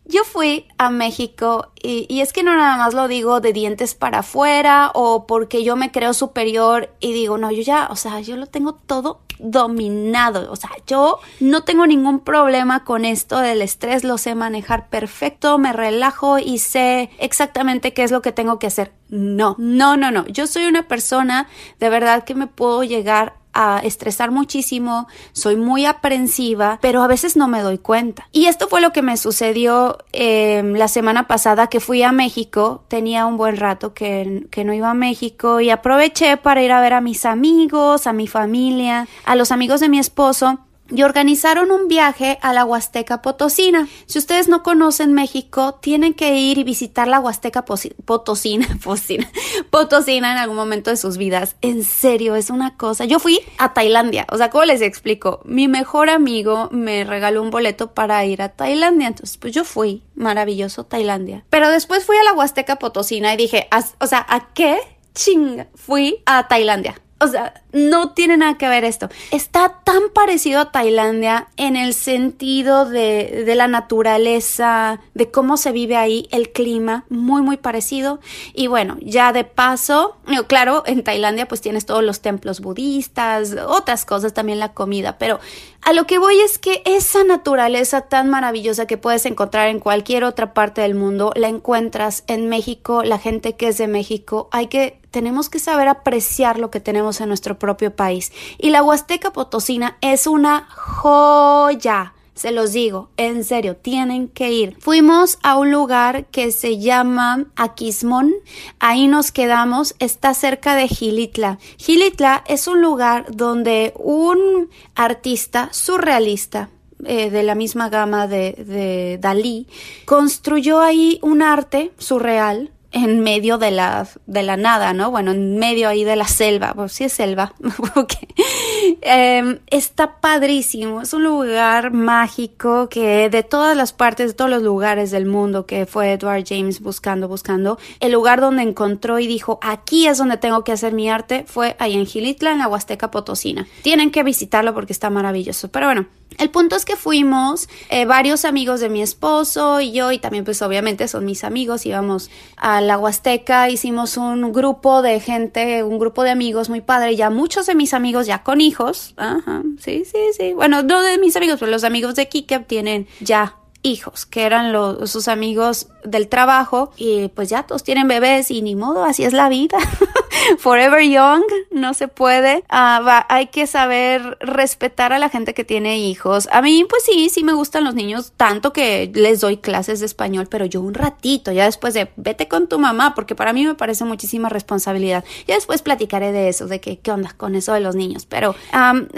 Yo 0.07 0.23
fui 0.23 0.67
a 0.77 0.91
México 0.91 1.71
y, 1.81 2.21
es 2.21 2.31
que 2.31 2.43
no 2.43 2.55
nada 2.55 2.77
más 2.77 2.93
lo 2.93 3.07
digo 3.07 3.41
de 3.41 3.53
dientes 3.53 3.95
para 3.95 4.19
afuera 4.19 4.91
o 4.93 5.25
porque 5.25 5.63
yo 5.63 5.75
me 5.75 5.91
creo 5.91 6.13
superior 6.13 6.91
y 6.99 7.11
digo, 7.11 7.39
no, 7.39 7.51
yo 7.51 7.63
ya, 7.63 7.87
o 7.89 7.95
sea, 7.95 8.19
yo 8.19 8.37
lo 8.37 8.45
tengo 8.45 8.73
todo 8.73 9.21
dominado. 9.39 10.51
O 10.51 10.55
sea, 10.55 10.69
yo 10.85 11.19
no 11.39 11.63
tengo 11.63 11.87
ningún 11.87 12.19
problema 12.19 12.83
con 12.83 13.03
esto 13.03 13.39
del 13.39 13.63
estrés, 13.63 14.03
lo 14.03 14.17
sé 14.17 14.35
manejar 14.35 14.89
perfecto, 14.89 15.57
me 15.57 15.73
relajo 15.73 16.37
y 16.37 16.59
sé 16.59 17.09
exactamente 17.17 17.93
qué 17.93 18.03
es 18.03 18.11
lo 18.11 18.21
que 18.21 18.31
tengo 18.31 18.59
que 18.59 18.67
hacer. 18.67 18.93
No, 19.09 19.55
no, 19.57 19.97
no, 19.97 20.11
no. 20.11 20.27
Yo 20.27 20.45
soy 20.45 20.65
una 20.65 20.87
persona 20.87 21.47
de 21.79 21.89
verdad 21.89 22.23
que 22.23 22.35
me 22.35 22.47
puedo 22.47 22.83
llegar 22.83 23.35
a 23.55 23.79
estresar 23.83 24.29
muchísimo, 24.29 25.07
soy 25.31 25.55
muy 25.55 25.85
aprensiva, 25.85 26.77
pero 26.81 27.01
a 27.01 27.07
veces 27.07 27.35
no 27.35 27.47
me 27.47 27.61
doy 27.61 27.79
cuenta. 27.79 28.27
Y 28.31 28.45
esto 28.45 28.67
fue 28.67 28.81
lo 28.81 28.91
que 28.91 29.01
me 29.01 29.17
sucedió 29.17 29.97
em, 30.11 30.73
la 30.73 30.87
semana 30.87 31.25
pasada 31.27 31.67
que 31.67 31.79
fui 31.79 32.03
a 32.03 32.11
México, 32.11 32.83
tenía 32.89 33.25
un 33.25 33.37
buen 33.37 33.57
rato 33.57 33.93
que, 33.93 34.45
que 34.51 34.65
no 34.65 34.73
iba 34.73 34.91
a 34.91 34.93
México 34.93 35.61
y 35.61 35.69
aproveché 35.69 36.37
para 36.37 36.61
ir 36.61 36.71
a 36.71 36.81
ver 36.81 36.93
a 36.93 37.01
mis 37.01 37.25
amigos, 37.25 38.05
a 38.05 38.13
mi 38.13 38.27
familia, 38.27 39.07
a 39.23 39.35
los 39.35 39.51
amigos 39.51 39.79
de 39.79 39.89
mi 39.89 39.99
esposo 39.99 40.59
y 40.89 41.03
organizaron 41.03 41.71
un 41.71 41.87
viaje 41.87 42.37
a 42.41 42.53
la 42.53 42.65
Huasteca 42.65 43.21
Potosina. 43.21 43.87
Si 44.05 44.19
ustedes 44.19 44.47
no 44.47 44.63
conocen 44.63 45.13
México, 45.13 45.75
tienen 45.81 46.13
que 46.13 46.37
ir 46.37 46.57
y 46.57 46.63
visitar 46.63 47.07
la 47.07 47.19
Huasteca 47.19 47.65
Potosina, 47.65 48.67
Potosina, 48.83 49.29
Potosina 49.69 50.31
en 50.31 50.37
algún 50.37 50.55
momento 50.55 50.89
de 50.89 50.97
sus 50.97 51.17
vidas. 51.17 51.55
En 51.61 51.83
serio, 51.83 52.35
es 52.35 52.49
una 52.49 52.77
cosa. 52.77 53.05
Yo 53.05 53.19
fui 53.19 53.39
a 53.57 53.73
Tailandia, 53.73 54.27
o 54.31 54.37
sea, 54.37 54.49
¿cómo 54.49 54.65
les 54.65 54.81
explico? 54.81 55.41
Mi 55.45 55.67
mejor 55.67 56.09
amigo 56.09 56.69
me 56.71 57.03
regaló 57.03 57.41
un 57.41 57.49
boleto 57.49 57.93
para 57.93 58.23
ir 58.25 58.41
a 58.41 58.49
Tailandia, 58.49 59.07
entonces 59.07 59.37
pues 59.37 59.53
yo 59.53 59.63
fui, 59.63 60.03
maravilloso 60.15 60.85
Tailandia. 60.85 61.45
Pero 61.49 61.69
después 61.69 62.05
fui 62.05 62.17
a 62.17 62.23
la 62.23 62.33
Huasteca 62.33 62.77
Potosina 62.77 63.33
y 63.33 63.37
dije, 63.37 63.67
o 63.99 64.07
sea, 64.07 64.25
¿a 64.29 64.53
qué 64.53 64.77
chinga 65.13 65.67
fui 65.75 66.21
a 66.25 66.47
Tailandia? 66.47 67.01
O 67.21 67.27
sea, 67.27 67.61
no 67.71 68.11
tiene 68.11 68.35
nada 68.35 68.57
que 68.57 68.67
ver 68.67 68.83
esto. 68.83 69.07
Está 69.31 69.79
tan 69.85 70.09
parecido 70.13 70.59
a 70.59 70.71
Tailandia 70.71 71.47
en 71.55 71.77
el 71.77 71.93
sentido 71.93 72.85
de, 72.85 73.43
de, 73.45 73.55
la 73.55 73.69
naturaleza, 73.69 74.99
de 75.13 75.31
cómo 75.31 75.55
se 75.55 75.71
vive 75.71 75.95
ahí, 75.95 76.27
el 76.31 76.51
clima, 76.51 77.05
muy, 77.07 77.41
muy 77.41 77.55
parecido. 77.55 78.19
Y 78.53 78.67
bueno, 78.67 78.97
ya 78.99 79.31
de 79.31 79.45
paso, 79.45 80.17
claro, 80.47 80.83
en 80.85 81.05
Tailandia 81.05 81.47
pues 81.47 81.61
tienes 81.61 81.85
todos 81.85 82.03
los 82.03 82.19
templos 82.19 82.59
budistas, 82.59 83.55
otras 83.65 84.03
cosas, 84.03 84.33
también 84.33 84.59
la 84.59 84.73
comida, 84.73 85.17
pero 85.17 85.39
a 85.85 85.93
lo 85.93 86.07
que 86.07 86.17
voy 86.17 86.39
es 86.39 86.57
que 86.57 86.81
esa 86.83 87.23
naturaleza 87.23 88.01
tan 88.01 88.29
maravillosa 88.29 88.87
que 88.87 88.97
puedes 88.97 89.25
encontrar 89.25 89.69
en 89.69 89.79
cualquier 89.79 90.23
otra 90.23 90.53
parte 90.53 90.81
del 90.81 90.95
mundo, 90.95 91.31
la 91.35 91.47
encuentras 91.47 92.23
en 92.25 92.49
México, 92.49 93.03
la 93.03 93.19
gente 93.19 93.55
que 93.55 93.67
es 93.67 93.77
de 93.77 93.87
México, 93.87 94.49
hay 94.51 94.67
que 94.67 94.99
tenemos 95.15 95.47
que 95.47 95.59
saber 95.59 95.87
apreciar 95.87 96.59
lo 96.59 96.69
que 96.69 96.81
tenemos 96.81 97.21
en 97.21 97.29
nuestro 97.29 97.57
propio 97.57 97.95
país. 97.95 98.33
Y 98.57 98.71
la 98.71 98.83
Huasteca 98.83 99.31
Potosina 99.31 99.95
es 100.01 100.27
una 100.27 100.67
joya. 100.69 102.13
Se 102.33 102.51
los 102.51 102.73
digo, 102.73 103.07
en 103.15 103.45
serio, 103.45 103.77
tienen 103.77 104.27
que 104.27 104.51
ir. 104.51 104.75
Fuimos 104.81 105.39
a 105.41 105.57
un 105.57 105.71
lugar 105.71 106.25
que 106.25 106.51
se 106.51 106.79
llama 106.79 107.45
Aquismón. 107.55 108.33
Ahí 108.79 109.07
nos 109.07 109.31
quedamos. 109.31 109.95
Está 109.99 110.33
cerca 110.33 110.75
de 110.75 110.89
Gilitla. 110.89 111.59
Gilitla 111.77 112.43
es 112.45 112.67
un 112.67 112.81
lugar 112.81 113.27
donde 113.33 113.93
un 113.95 114.69
artista 114.95 115.69
surrealista 115.71 116.67
eh, 117.05 117.29
de 117.29 117.43
la 117.43 117.55
misma 117.55 117.87
gama 117.87 118.27
de, 118.27 118.51
de 118.51 119.17
Dalí, 119.21 119.67
construyó 120.05 120.81
ahí 120.81 121.19
un 121.21 121.41
arte 121.41 121.93
surreal 121.99 122.71
en 122.95 123.19
medio 123.19 123.57
de 123.57 123.71
la, 123.71 124.07
de 124.25 124.41
la 124.41 124.55
nada, 124.55 124.93
¿no? 124.93 125.11
Bueno, 125.11 125.31
en 125.31 125.57
medio 125.57 125.89
ahí 125.89 126.05
de 126.05 126.15
la 126.15 126.29
selva, 126.29 126.73
pues 126.73 126.93
sí 126.93 127.03
es 127.03 127.11
selva, 127.11 127.53
em, 129.01 129.59
está 129.67 130.21
padrísimo, 130.21 131.01
es 131.01 131.13
un 131.13 131.25
lugar 131.25 131.91
mágico 131.91 132.87
que 132.87 133.29
de 133.29 133.43
todas 133.43 133.75
las 133.75 133.91
partes, 133.91 134.29
de 134.29 134.33
todos 134.33 134.49
los 134.49 134.63
lugares 134.63 135.11
del 135.11 135.25
mundo 135.25 135.65
que 135.65 135.85
fue 135.85 136.13
Edward 136.13 136.45
James 136.47 136.79
buscando, 136.79 137.27
buscando, 137.27 137.77
el 137.99 138.13
lugar 138.13 138.39
donde 138.39 138.63
encontró 138.63 139.19
y 139.19 139.27
dijo, 139.27 139.59
aquí 139.61 140.07
es 140.07 140.17
donde 140.17 140.37
tengo 140.37 140.63
que 140.63 140.71
hacer 140.71 140.93
mi 140.93 141.09
arte, 141.09 141.43
fue 141.45 141.75
ahí 141.79 141.95
en 141.95 142.05
Gilitla, 142.05 142.53
en 142.53 142.59
la 142.59 142.69
Huasteca 142.69 143.11
Potosina. 143.11 143.67
Tienen 143.81 144.09
que 144.09 144.23
visitarlo 144.23 144.73
porque 144.73 144.93
está 144.93 145.09
maravilloso, 145.09 145.67
pero 145.69 145.87
bueno, 145.87 146.05
el 146.37 146.49
punto 146.49 146.75
es 146.75 146.85
que 146.85 146.95
fuimos 146.95 147.69
eh, 147.89 148.05
varios 148.05 148.45
amigos 148.45 148.79
de 148.79 148.89
mi 148.89 149.01
esposo 149.01 149.79
y 149.79 149.91
yo, 149.91 150.11
y 150.11 150.19
también 150.19 150.43
pues 150.43 150.61
obviamente 150.61 151.07
son 151.07 151.25
mis 151.25 151.43
amigos, 151.43 151.85
íbamos 151.85 152.29
a 152.57 152.81
la 152.81 152.97
Huasteca, 152.97 153.69
hicimos 153.69 154.17
un 154.17 154.51
grupo 154.51 155.01
de 155.01 155.19
gente, 155.19 155.83
un 155.83 155.97
grupo 155.97 156.23
de 156.23 156.31
amigos 156.31 156.69
muy 156.69 156.81
padre, 156.81 157.15
ya 157.15 157.29
muchos 157.29 157.65
de 157.67 157.75
mis 157.75 157.93
amigos 157.93 158.27
ya 158.27 158.43
con 158.43 158.61
hijos, 158.61 159.13
ajá, 159.17 159.63
sí, 159.79 160.03
sí, 160.05 160.19
sí, 160.37 160.53
bueno, 160.53 160.83
no 160.83 161.01
de 161.01 161.17
mis 161.17 161.35
amigos, 161.35 161.57
pero 161.59 161.71
los 161.71 161.83
amigos 161.83 162.15
de 162.15 162.27
Kike 162.27 162.59
tienen 162.59 163.07
ya 163.21 163.55
hijos, 163.85 164.25
que 164.25 164.43
eran 164.43 164.73
los, 164.73 165.09
sus 165.09 165.27
amigos 165.27 165.87
del 166.03 166.27
trabajo, 166.27 166.91
y 166.97 167.29
pues 167.29 167.49
ya 167.49 167.63
todos 167.63 167.83
tienen 167.83 168.07
bebés 168.07 168.51
y 168.51 168.61
ni 168.61 168.75
modo, 168.75 169.05
así 169.05 169.23
es 169.23 169.33
la 169.33 169.49
vida. 169.49 169.77
Forever 170.59 171.01
Young, 171.03 171.43
no 171.71 171.93
se 171.93 172.07
puede. 172.07 172.63
Ah, 172.69 173.25
hay 173.29 173.47
que 173.47 173.67
saber 173.67 174.37
respetar 174.39 175.13
a 175.13 175.19
la 175.19 175.29
gente 175.29 175.53
que 175.53 175.63
tiene 175.63 175.97
hijos. 175.99 176.47
A 176.51 176.61
mí, 176.61 176.85
pues 176.89 177.03
sí, 177.03 177.29
sí 177.29 177.43
me 177.43 177.53
gustan 177.53 177.83
los 177.83 177.95
niños, 177.95 178.33
tanto 178.37 178.73
que 178.73 179.11
les 179.13 179.41
doy 179.41 179.57
clases 179.57 179.99
de 179.99 180.05
español, 180.05 180.47
pero 180.49 180.65
yo 180.65 180.81
un 180.81 180.93
ratito, 180.93 181.51
ya 181.51 181.65
después 181.65 181.93
de 181.93 182.11
vete 182.15 182.47
con 182.47 182.67
tu 182.67 182.79
mamá, 182.79 183.15
porque 183.15 183.35
para 183.35 183.53
mí 183.53 183.65
me 183.65 183.75
parece 183.75 184.05
muchísima 184.05 184.49
responsabilidad. 184.49 185.23
Ya 185.47 185.55
después 185.55 185.81
platicaré 185.81 186.31
de 186.31 186.49
eso, 186.49 186.67
de 186.67 186.79
que, 186.79 186.99
qué 186.99 187.11
onda 187.11 187.33
con 187.35 187.55
eso 187.55 187.73
de 187.73 187.79
los 187.79 187.95
niños. 187.95 188.25
Pero 188.25 188.55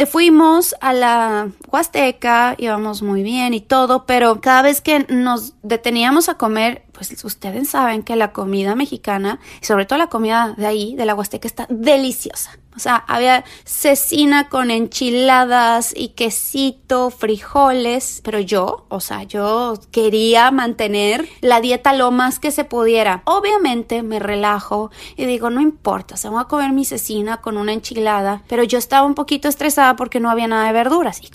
fuimos 0.10 0.76
a 0.82 0.94
la 0.94 1.50
Huasteca, 1.72 2.56
íbamos 2.58 3.02
muy 3.02 3.24
bien 3.24 3.54
y 3.54 3.62
todo, 3.62 4.06
pero 4.06 4.42
cada 4.42 4.57
vez 4.62 4.82
que 4.82 5.06
nos 5.10 5.56
deteníamos 5.64 6.30
a 6.30 6.36
comer, 6.36 6.84
pues 6.92 7.24
ustedes 7.24 7.70
saben 7.70 8.04
que 8.04 8.16
la 8.16 8.32
comida 8.32 8.76
mexicana, 8.76 9.40
sobre 9.62 9.86
todo 9.86 10.00
la 10.00 10.08
comida 10.08 10.54
de 10.58 10.66
ahí, 10.66 10.96
de 10.96 11.06
la 11.06 11.16
Huasteca, 11.16 11.48
está 11.48 11.68
deliciosa. 11.70 12.58
O 12.78 12.80
sea, 12.80 13.04
había 13.08 13.44
cecina 13.66 14.50
con 14.50 14.70
enchiladas 14.70 15.94
y 15.98 16.10
quesito, 16.10 17.10
frijoles, 17.10 18.22
pero 18.24 18.40
yo, 18.40 18.86
o 18.90 19.00
sea, 19.00 19.24
yo 19.24 19.74
quería 19.92 20.52
mantener 20.52 21.28
la 21.42 21.60
dieta 21.60 21.94
lo 21.94 22.12
más 22.12 22.38
que 22.38 22.52
se 22.52 22.66
pudiera. 22.66 23.24
Obviamente 23.26 24.04
me 24.04 24.20
relajo 24.20 24.92
y 25.16 25.26
digo, 25.26 25.50
no 25.50 25.60
importa, 25.60 26.18
se 26.18 26.30
voy 26.30 26.40
a 26.40 26.46
comer 26.46 26.72
mi 26.72 26.86
cecina 26.86 27.42
con 27.42 27.58
una 27.58 27.74
enchilada, 27.74 28.44
pero 28.48 28.64
yo 28.64 28.78
estaba 28.78 29.08
un 29.08 29.16
poquito 29.16 29.48
estresada 29.48 29.96
porque 29.96 30.20
no 30.20 30.30
había 30.30 30.48
nada 30.48 30.68
de 30.68 30.74
verduras. 30.74 31.20
Y 31.24 31.30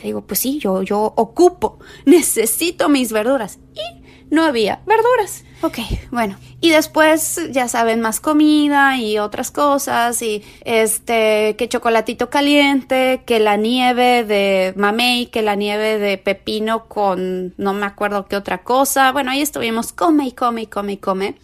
que 0.00 0.06
digo, 0.06 0.22
pues 0.22 0.40
sí, 0.40 0.58
yo, 0.58 0.82
yo 0.82 1.12
ocupo, 1.16 1.78
necesito 2.04 2.88
mis 2.88 3.12
verduras. 3.12 3.58
Y 3.74 3.99
no 4.30 4.44
había 4.44 4.80
verduras. 4.86 5.44
Ok, 5.62 5.78
bueno. 6.10 6.36
Y 6.60 6.70
después, 6.70 7.40
ya 7.50 7.68
saben, 7.68 8.00
más 8.00 8.20
comida 8.20 8.96
y 8.96 9.18
otras 9.18 9.50
cosas 9.50 10.22
y 10.22 10.42
este, 10.64 11.56
que 11.56 11.68
chocolatito 11.68 12.30
caliente, 12.30 13.22
que 13.26 13.40
la 13.40 13.56
nieve 13.56 14.24
de 14.24 14.72
mamey, 14.76 15.26
que 15.26 15.42
la 15.42 15.56
nieve 15.56 15.98
de 15.98 16.16
pepino 16.16 16.86
con 16.86 17.54
no 17.58 17.74
me 17.74 17.86
acuerdo 17.86 18.26
qué 18.26 18.36
otra 18.36 18.62
cosa. 18.62 19.12
Bueno, 19.12 19.30
ahí 19.32 19.42
estuvimos, 19.42 19.92
come 19.92 20.28
y 20.28 20.32
come 20.32 20.62
y 20.62 20.66
come 20.66 20.92
y 20.92 20.96
come. 20.96 21.34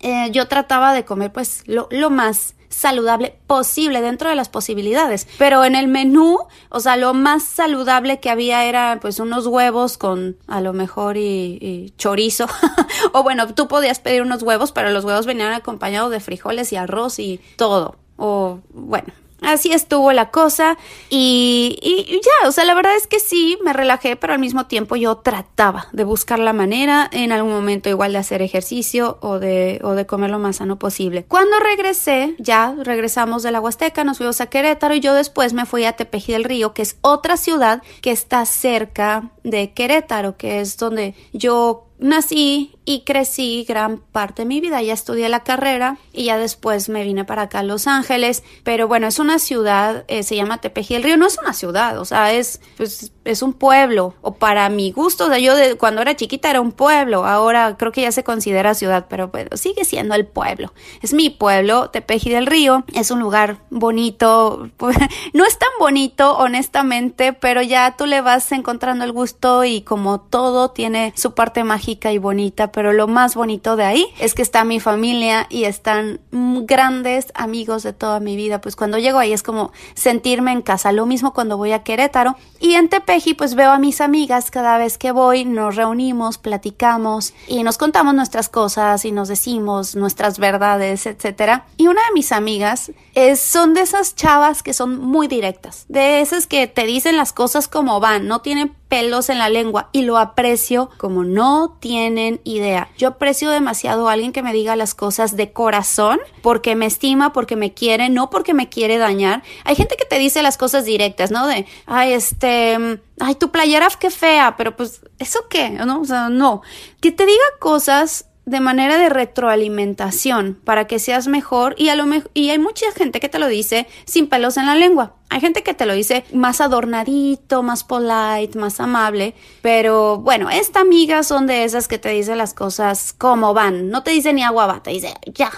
Eh, 0.00 0.30
yo 0.32 0.48
trataba 0.48 0.94
de 0.94 1.04
comer 1.04 1.30
pues 1.30 1.62
lo, 1.66 1.86
lo 1.90 2.10
más 2.10 2.54
saludable 2.70 3.36
posible 3.46 4.00
dentro 4.00 4.30
de 4.30 4.36
las 4.36 4.48
posibilidades. 4.48 5.28
Pero 5.38 5.64
en 5.64 5.74
el 5.74 5.88
menú, 5.88 6.38
o 6.70 6.80
sea, 6.80 6.96
lo 6.96 7.12
más 7.12 7.42
saludable 7.42 8.20
que 8.20 8.30
había 8.30 8.64
era 8.64 8.98
pues 9.02 9.20
unos 9.20 9.46
huevos 9.46 9.98
con 9.98 10.36
a 10.46 10.60
lo 10.60 10.72
mejor 10.72 11.16
y, 11.16 11.92
chorizo. 11.98 12.46
o 13.12 13.22
bueno, 13.22 13.52
tú 13.54 13.68
podías 13.68 13.98
pedir 13.98 14.22
unos 14.22 14.42
huevos, 14.42 14.72
pero 14.72 14.90
los 14.90 15.04
huevos 15.04 15.26
venían 15.26 15.52
acompañados 15.52 16.10
de 16.10 16.20
frijoles 16.20 16.72
y 16.72 16.76
arroz 16.76 17.18
y 17.18 17.40
todo. 17.56 17.96
O 18.16 18.60
bueno, 18.70 19.12
Así 19.42 19.72
estuvo 19.72 20.12
la 20.12 20.30
cosa 20.30 20.76
y, 21.08 21.78
ya, 22.22 22.48
o 22.48 22.52
sea, 22.52 22.64
la 22.64 22.74
verdad 22.74 22.94
es 22.96 23.06
que 23.06 23.20
sí, 23.20 23.58
me 23.64 23.72
relajé, 23.72 24.16
pero 24.16 24.32
al 24.32 24.38
mismo 24.38 24.66
tiempo 24.66 24.96
yo 24.96 25.16
trataba 25.16 25.88
de 25.92 26.04
buscar 26.04 26.38
la 26.38 26.52
manera 26.52 27.08
en 27.12 27.32
algún 27.32 27.52
momento 27.52 27.88
igual 27.88 28.12
de 28.12 28.18
hacer 28.18 28.42
ejercicio 28.42 29.18
o 29.20 29.38
de, 29.38 29.80
o 29.82 29.92
de 29.92 30.06
comer 30.06 30.30
lo 30.30 30.38
más 30.38 30.56
sano 30.56 30.78
posible. 30.78 31.24
Cuando 31.26 31.58
regresé, 31.58 32.34
ya 32.38 32.74
regresamos 32.82 33.42
de 33.42 33.50
la 33.50 33.60
Huasteca, 33.60 34.04
nos 34.04 34.18
fuimos 34.18 34.40
a 34.40 34.46
Querétaro 34.46 34.94
y 34.94 35.00
yo 35.00 35.14
después 35.14 35.52
me 35.52 35.66
fui 35.66 35.84
a 35.84 35.92
Tepeji 35.92 36.32
del 36.32 36.44
Río, 36.44 36.74
que 36.74 36.82
es 36.82 36.98
otra 37.00 37.36
ciudad 37.36 37.82
que 38.02 38.10
está 38.10 38.44
cerca 38.46 39.30
de 39.44 39.72
Querétaro, 39.72 40.36
que 40.36 40.60
es 40.60 40.76
donde 40.76 41.14
yo 41.32 41.86
nací 41.98 42.76
y 42.84 43.02
crecí 43.04 43.64
gran 43.68 43.98
parte 43.98 44.42
de 44.42 44.46
mi 44.46 44.60
vida. 44.60 44.82
Ya 44.82 44.94
estudié 44.94 45.28
la 45.28 45.44
carrera 45.44 45.98
y 46.12 46.24
ya 46.24 46.38
después 46.38 46.88
me 46.88 47.04
vine 47.04 47.24
para 47.24 47.42
acá 47.42 47.60
a 47.60 47.62
Los 47.62 47.86
Ángeles. 47.86 48.42
Pero 48.64 48.88
bueno, 48.88 49.06
es 49.06 49.18
una 49.18 49.38
ciudad, 49.38 50.04
eh, 50.08 50.22
se 50.22 50.36
llama 50.36 50.60
Tepeji 50.60 50.94
el 50.94 51.02
Río. 51.02 51.16
No 51.16 51.26
es 51.26 51.38
una 51.38 51.52
ciudad, 51.52 51.98
o 51.98 52.04
sea, 52.04 52.32
es, 52.32 52.60
pues, 52.76 53.12
es 53.24 53.42
un 53.42 53.52
pueblo. 53.52 54.14
O 54.22 54.34
para 54.34 54.68
mi 54.68 54.92
gusto, 54.92 55.26
o 55.26 55.28
sea, 55.28 55.38
yo 55.38 55.52
cuando 55.78 56.02
era 56.02 56.16
chiquita 56.16 56.50
era 56.50 56.60
un 56.60 56.72
pueblo. 56.72 57.26
Ahora 57.26 57.76
creo 57.76 57.92
que 57.92 58.02
ya 58.02 58.12
se 58.12 58.24
considera 58.24 58.74
ciudad, 58.74 59.06
pero 59.08 59.28
bueno, 59.28 59.56
sigue 59.56 59.84
siendo 59.84 60.14
el 60.14 60.26
pueblo. 60.26 60.72
Es 61.02 61.12
mi 61.12 61.30
pueblo, 61.30 61.90
Tepeji 61.90 62.30
del 62.30 62.46
Río. 62.46 62.84
Es 62.94 63.10
un 63.10 63.20
lugar 63.20 63.58
bonito. 63.70 64.68
no 65.32 65.44
es 65.44 65.58
tan 65.58 65.70
bonito, 65.78 66.36
honestamente, 66.36 67.32
pero 67.32 67.62
ya 67.62 67.96
tú 67.96 68.06
le 68.06 68.20
vas 68.20 68.50
encontrando 68.52 69.04
el 69.04 69.12
gusto 69.12 69.64
y 69.64 69.82
como 69.82 70.20
todo 70.20 70.70
tiene 70.70 71.12
su 71.16 71.34
parte 71.34 71.64
mágica 71.64 72.12
y 72.12 72.18
bonita 72.18 72.50
pero 72.72 72.92
lo 72.92 73.06
más 73.06 73.34
bonito 73.34 73.76
de 73.76 73.84
ahí 73.84 74.06
es 74.18 74.34
que 74.34 74.42
está 74.42 74.64
mi 74.64 74.80
familia 74.80 75.46
y 75.50 75.64
están 75.64 76.20
grandes 76.30 77.32
amigos 77.34 77.82
de 77.82 77.92
toda 77.92 78.20
mi 78.20 78.36
vida. 78.36 78.60
Pues 78.60 78.76
cuando 78.76 78.98
llego 78.98 79.18
ahí 79.18 79.32
es 79.32 79.42
como 79.42 79.72
sentirme 79.94 80.52
en 80.52 80.62
casa. 80.62 80.92
Lo 80.92 81.06
mismo 81.06 81.32
cuando 81.32 81.56
voy 81.56 81.72
a 81.72 81.82
Querétaro. 81.82 82.36
Y 82.60 82.74
en 82.74 82.88
Tepeji 82.88 83.09
pues 83.36 83.56
veo 83.56 83.70
a 83.72 83.78
mis 83.78 84.00
amigas 84.00 84.52
cada 84.52 84.78
vez 84.78 84.96
que 84.96 85.10
voy, 85.10 85.44
nos 85.44 85.74
reunimos, 85.74 86.38
platicamos 86.38 87.34
y 87.48 87.64
nos 87.64 87.76
contamos 87.76 88.14
nuestras 88.14 88.48
cosas 88.48 89.04
y 89.04 89.10
nos 89.10 89.26
decimos 89.26 89.96
nuestras 89.96 90.38
verdades, 90.38 91.06
etcétera. 91.06 91.66
Y 91.76 91.88
una 91.88 92.00
de 92.02 92.14
mis 92.14 92.30
amigas 92.30 92.92
es, 93.14 93.40
son 93.40 93.74
de 93.74 93.80
esas 93.80 94.14
chavas 94.14 94.62
que 94.62 94.74
son 94.74 95.00
muy 95.00 95.26
directas, 95.26 95.86
de 95.88 96.20
esas 96.20 96.46
que 96.46 96.68
te 96.68 96.86
dicen 96.86 97.16
las 97.16 97.32
cosas 97.32 97.66
como 97.66 97.98
van, 97.98 98.28
no 98.28 98.42
tienen 98.42 98.76
pelos 98.90 99.30
en 99.30 99.38
la 99.38 99.48
lengua 99.48 99.88
y 99.92 100.02
lo 100.02 100.18
aprecio 100.18 100.90
como 100.98 101.24
no 101.24 101.78
tienen 101.80 102.40
idea. 102.44 102.90
Yo 102.98 103.08
aprecio 103.08 103.48
demasiado 103.50 104.08
a 104.08 104.12
alguien 104.12 104.32
que 104.32 104.42
me 104.42 104.52
diga 104.52 104.76
las 104.76 104.94
cosas 104.94 105.36
de 105.36 105.52
corazón 105.52 106.18
porque 106.42 106.74
me 106.74 106.86
estima, 106.86 107.32
porque 107.32 107.56
me 107.56 107.72
quiere, 107.72 108.10
no 108.10 108.28
porque 108.28 108.52
me 108.52 108.68
quiere 108.68 108.98
dañar. 108.98 109.42
Hay 109.64 109.76
gente 109.76 109.96
que 109.96 110.04
te 110.04 110.18
dice 110.18 110.42
las 110.42 110.58
cosas 110.58 110.84
directas, 110.84 111.30
¿no? 111.30 111.46
De, 111.46 111.66
ay, 111.86 112.12
este, 112.12 113.00
ay, 113.20 113.34
tu 113.36 113.50
playera 113.50 113.88
qué 113.98 114.10
fea, 114.10 114.56
pero 114.56 114.76
pues, 114.76 115.00
¿eso 115.18 115.46
qué? 115.48 115.70
¿No? 115.70 116.00
O 116.00 116.04
sea, 116.04 116.28
no. 116.28 116.62
Que 117.00 117.12
te 117.12 117.24
diga 117.24 117.44
cosas 117.58 118.26
de 118.50 118.60
manera 118.60 118.98
de 118.98 119.08
retroalimentación 119.08 120.58
para 120.64 120.86
que 120.86 120.98
seas 120.98 121.28
mejor 121.28 121.74
y 121.78 121.88
a 121.88 121.96
lo 121.96 122.04
y 122.34 122.50
hay 122.50 122.58
mucha 122.58 122.90
gente 122.92 123.20
que 123.20 123.28
te 123.28 123.38
lo 123.38 123.46
dice 123.46 123.86
sin 124.04 124.28
pelos 124.28 124.56
en 124.56 124.66
la 124.66 124.74
lengua. 124.74 125.14
Hay 125.28 125.40
gente 125.40 125.62
que 125.62 125.74
te 125.74 125.86
lo 125.86 125.94
dice 125.94 126.24
más 126.32 126.60
adornadito, 126.60 127.62
más 127.62 127.84
polite, 127.84 128.58
más 128.58 128.80
amable, 128.80 129.34
pero 129.62 130.18
bueno, 130.18 130.50
esta 130.50 130.80
amiga 130.80 131.22
son 131.22 131.46
de 131.46 131.62
esas 131.62 131.86
que 131.86 131.98
te 131.98 132.08
dice 132.08 132.34
las 132.34 132.52
cosas 132.52 133.14
como 133.16 133.54
van, 133.54 133.90
no 133.90 134.02
te 134.02 134.10
dice 134.10 134.32
ni 134.32 134.42
agua 134.42 134.66
va, 134.66 134.82
te 134.82 134.90
dice 134.90 135.14
ya, 135.32 135.52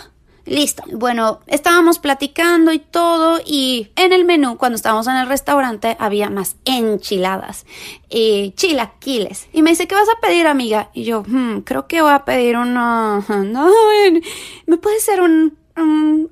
Listo. 0.45 0.83
Bueno, 0.93 1.41
estábamos 1.47 1.99
platicando 1.99 2.73
y 2.73 2.79
todo 2.79 3.41
y 3.45 3.91
en 3.97 4.13
el 4.13 4.25
menú, 4.25 4.59
cuando 4.59 4.77
estábamos 4.77 5.07
en 5.07 5.17
el 5.17 5.29
restaurante, 5.29 5.97
había 6.01 6.31
más 6.31 6.57
enchiladas 6.65 7.65
y 8.09 8.53
chilaquiles. 8.57 9.49
Y 9.53 9.63
me 9.63 9.71
dice, 9.71 9.87
¿qué 9.87 9.95
vas 9.95 10.09
a 10.09 10.21
pedir, 10.21 10.47
amiga? 10.47 10.91
Y 10.95 11.05
yo, 11.05 11.23
hmm, 11.23 11.61
creo 11.61 11.87
que 11.87 12.03
voy 12.03 12.13
a 12.13 12.25
pedir 12.25 12.57
uno... 12.57 13.21
No, 13.29 13.71
¿me 14.67 14.77
puede 14.79 15.01
ser 15.01 15.21
un 15.21 15.59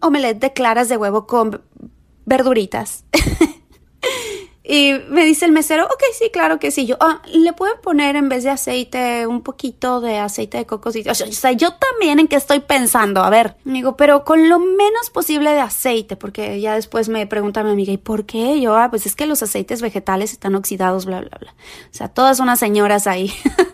omelette 0.00 0.40
de 0.40 0.52
claras 0.52 0.88
de 0.88 0.96
huevo 0.96 1.26
con 1.26 1.62
verduritas? 2.24 3.04
Y 4.72 4.92
me 5.08 5.24
dice 5.24 5.46
el 5.46 5.50
mesero, 5.50 5.84
ok, 5.86 6.00
sí, 6.16 6.30
claro 6.32 6.60
que 6.60 6.70
sí. 6.70 6.86
Yo, 6.86 6.96
ah, 7.00 7.22
le 7.26 7.52
pueden 7.54 7.80
poner 7.82 8.14
en 8.14 8.28
vez 8.28 8.44
de 8.44 8.50
aceite 8.50 9.26
un 9.26 9.42
poquito 9.42 10.00
de 10.00 10.18
aceite 10.18 10.58
de 10.58 10.64
coco. 10.64 10.90
O 10.90 11.14
sea, 11.14 11.50
yo 11.50 11.74
también 11.74 12.20
en 12.20 12.28
qué 12.28 12.36
estoy 12.36 12.60
pensando. 12.60 13.24
A 13.24 13.30
ver, 13.30 13.56
digo, 13.64 13.96
pero 13.96 14.24
con 14.24 14.48
lo 14.48 14.60
menos 14.60 15.10
posible 15.12 15.50
de 15.50 15.58
aceite, 15.58 16.14
porque 16.14 16.60
ya 16.60 16.76
después 16.76 17.08
me 17.08 17.26
pregunta 17.26 17.64
mi 17.64 17.70
amiga, 17.70 17.92
¿y 17.92 17.96
por 17.96 18.26
qué? 18.26 18.60
Yo, 18.60 18.76
ah, 18.76 18.90
pues 18.90 19.06
es 19.06 19.16
que 19.16 19.26
los 19.26 19.42
aceites 19.42 19.82
vegetales 19.82 20.30
están 20.30 20.54
oxidados, 20.54 21.04
bla, 21.04 21.18
bla, 21.18 21.36
bla. 21.40 21.50
O 21.90 21.94
sea, 21.94 22.06
todas 22.06 22.38
unas 22.38 22.60
señoras 22.60 23.08
ahí. 23.08 23.32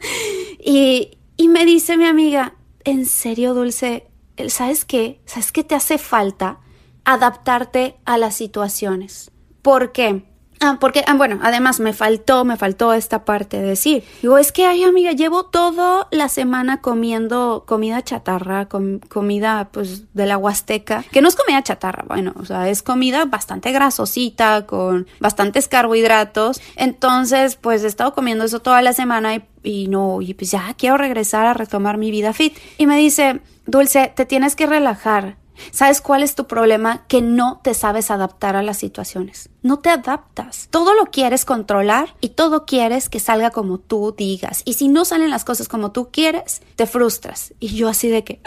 y, 0.64 1.18
y 1.36 1.48
me 1.48 1.66
dice 1.66 1.98
mi 1.98 2.06
amiga, 2.06 2.54
en 2.84 3.04
serio, 3.04 3.52
Dulce, 3.52 4.06
¿sabes 4.48 4.86
qué? 4.86 5.20
¿Sabes 5.26 5.52
qué 5.52 5.62
te 5.62 5.74
hace 5.74 5.98
falta? 5.98 6.60
Adaptarte 7.04 7.98
a 8.06 8.16
las 8.16 8.34
situaciones. 8.34 9.30
¿Por 9.60 9.92
qué? 9.92 10.24
Ah, 10.60 10.78
porque, 10.80 11.04
ah, 11.06 11.14
bueno, 11.14 11.38
además 11.42 11.80
me 11.80 11.92
faltó, 11.92 12.44
me 12.44 12.56
faltó 12.56 12.94
esta 12.94 13.24
parte 13.24 13.60
de 13.60 13.68
decir. 13.68 14.04
Digo, 14.22 14.38
es 14.38 14.52
que, 14.52 14.64
ay, 14.64 14.84
amiga, 14.84 15.12
llevo 15.12 15.44
toda 15.44 16.08
la 16.10 16.28
semana 16.28 16.80
comiendo 16.80 17.64
comida 17.66 18.02
chatarra, 18.02 18.66
comida, 18.66 19.68
pues, 19.70 20.14
de 20.14 20.26
la 20.26 20.38
Huasteca, 20.38 21.04
que 21.10 21.20
no 21.20 21.28
es 21.28 21.36
comida 21.36 21.62
chatarra, 21.62 22.04
bueno, 22.08 22.32
o 22.40 22.44
sea, 22.44 22.70
es 22.70 22.82
comida 22.82 23.26
bastante 23.26 23.70
grasosita, 23.70 24.66
con 24.66 25.06
bastantes 25.20 25.68
carbohidratos. 25.68 26.60
Entonces, 26.76 27.56
pues, 27.56 27.84
he 27.84 27.86
estado 27.86 28.14
comiendo 28.14 28.44
eso 28.44 28.60
toda 28.60 28.80
la 28.80 28.94
semana 28.94 29.34
y, 29.34 29.44
y 29.62 29.88
no, 29.88 30.22
y 30.22 30.32
pues 30.34 30.50
ya 30.50 30.74
quiero 30.78 30.96
regresar 30.96 31.46
a 31.46 31.54
retomar 31.54 31.98
mi 31.98 32.10
vida 32.10 32.32
fit. 32.32 32.56
Y 32.78 32.86
me 32.86 32.96
dice, 32.96 33.40
Dulce, 33.66 34.12
te 34.14 34.24
tienes 34.24 34.56
que 34.56 34.66
relajar 34.66 35.36
¿Sabes 35.70 36.00
cuál 36.00 36.22
es 36.22 36.34
tu 36.34 36.46
problema? 36.46 37.06
Que 37.08 37.22
no 37.22 37.60
te 37.62 37.74
sabes 37.74 38.10
adaptar 38.10 38.56
a 38.56 38.62
las 38.62 38.78
situaciones. 38.78 39.48
No 39.62 39.78
te 39.78 39.90
adaptas. 39.90 40.68
Todo 40.70 40.94
lo 40.94 41.06
quieres 41.06 41.44
controlar 41.44 42.14
y 42.20 42.30
todo 42.30 42.66
quieres 42.66 43.08
que 43.08 43.20
salga 43.20 43.50
como 43.50 43.78
tú 43.78 44.14
digas. 44.16 44.62
Y 44.64 44.74
si 44.74 44.88
no 44.88 45.04
salen 45.04 45.30
las 45.30 45.44
cosas 45.44 45.68
como 45.68 45.92
tú 45.92 46.10
quieres, 46.10 46.62
te 46.76 46.86
frustras. 46.86 47.54
Y 47.60 47.68
yo 47.68 47.88
así 47.88 48.08
de 48.08 48.24
que... 48.24 48.40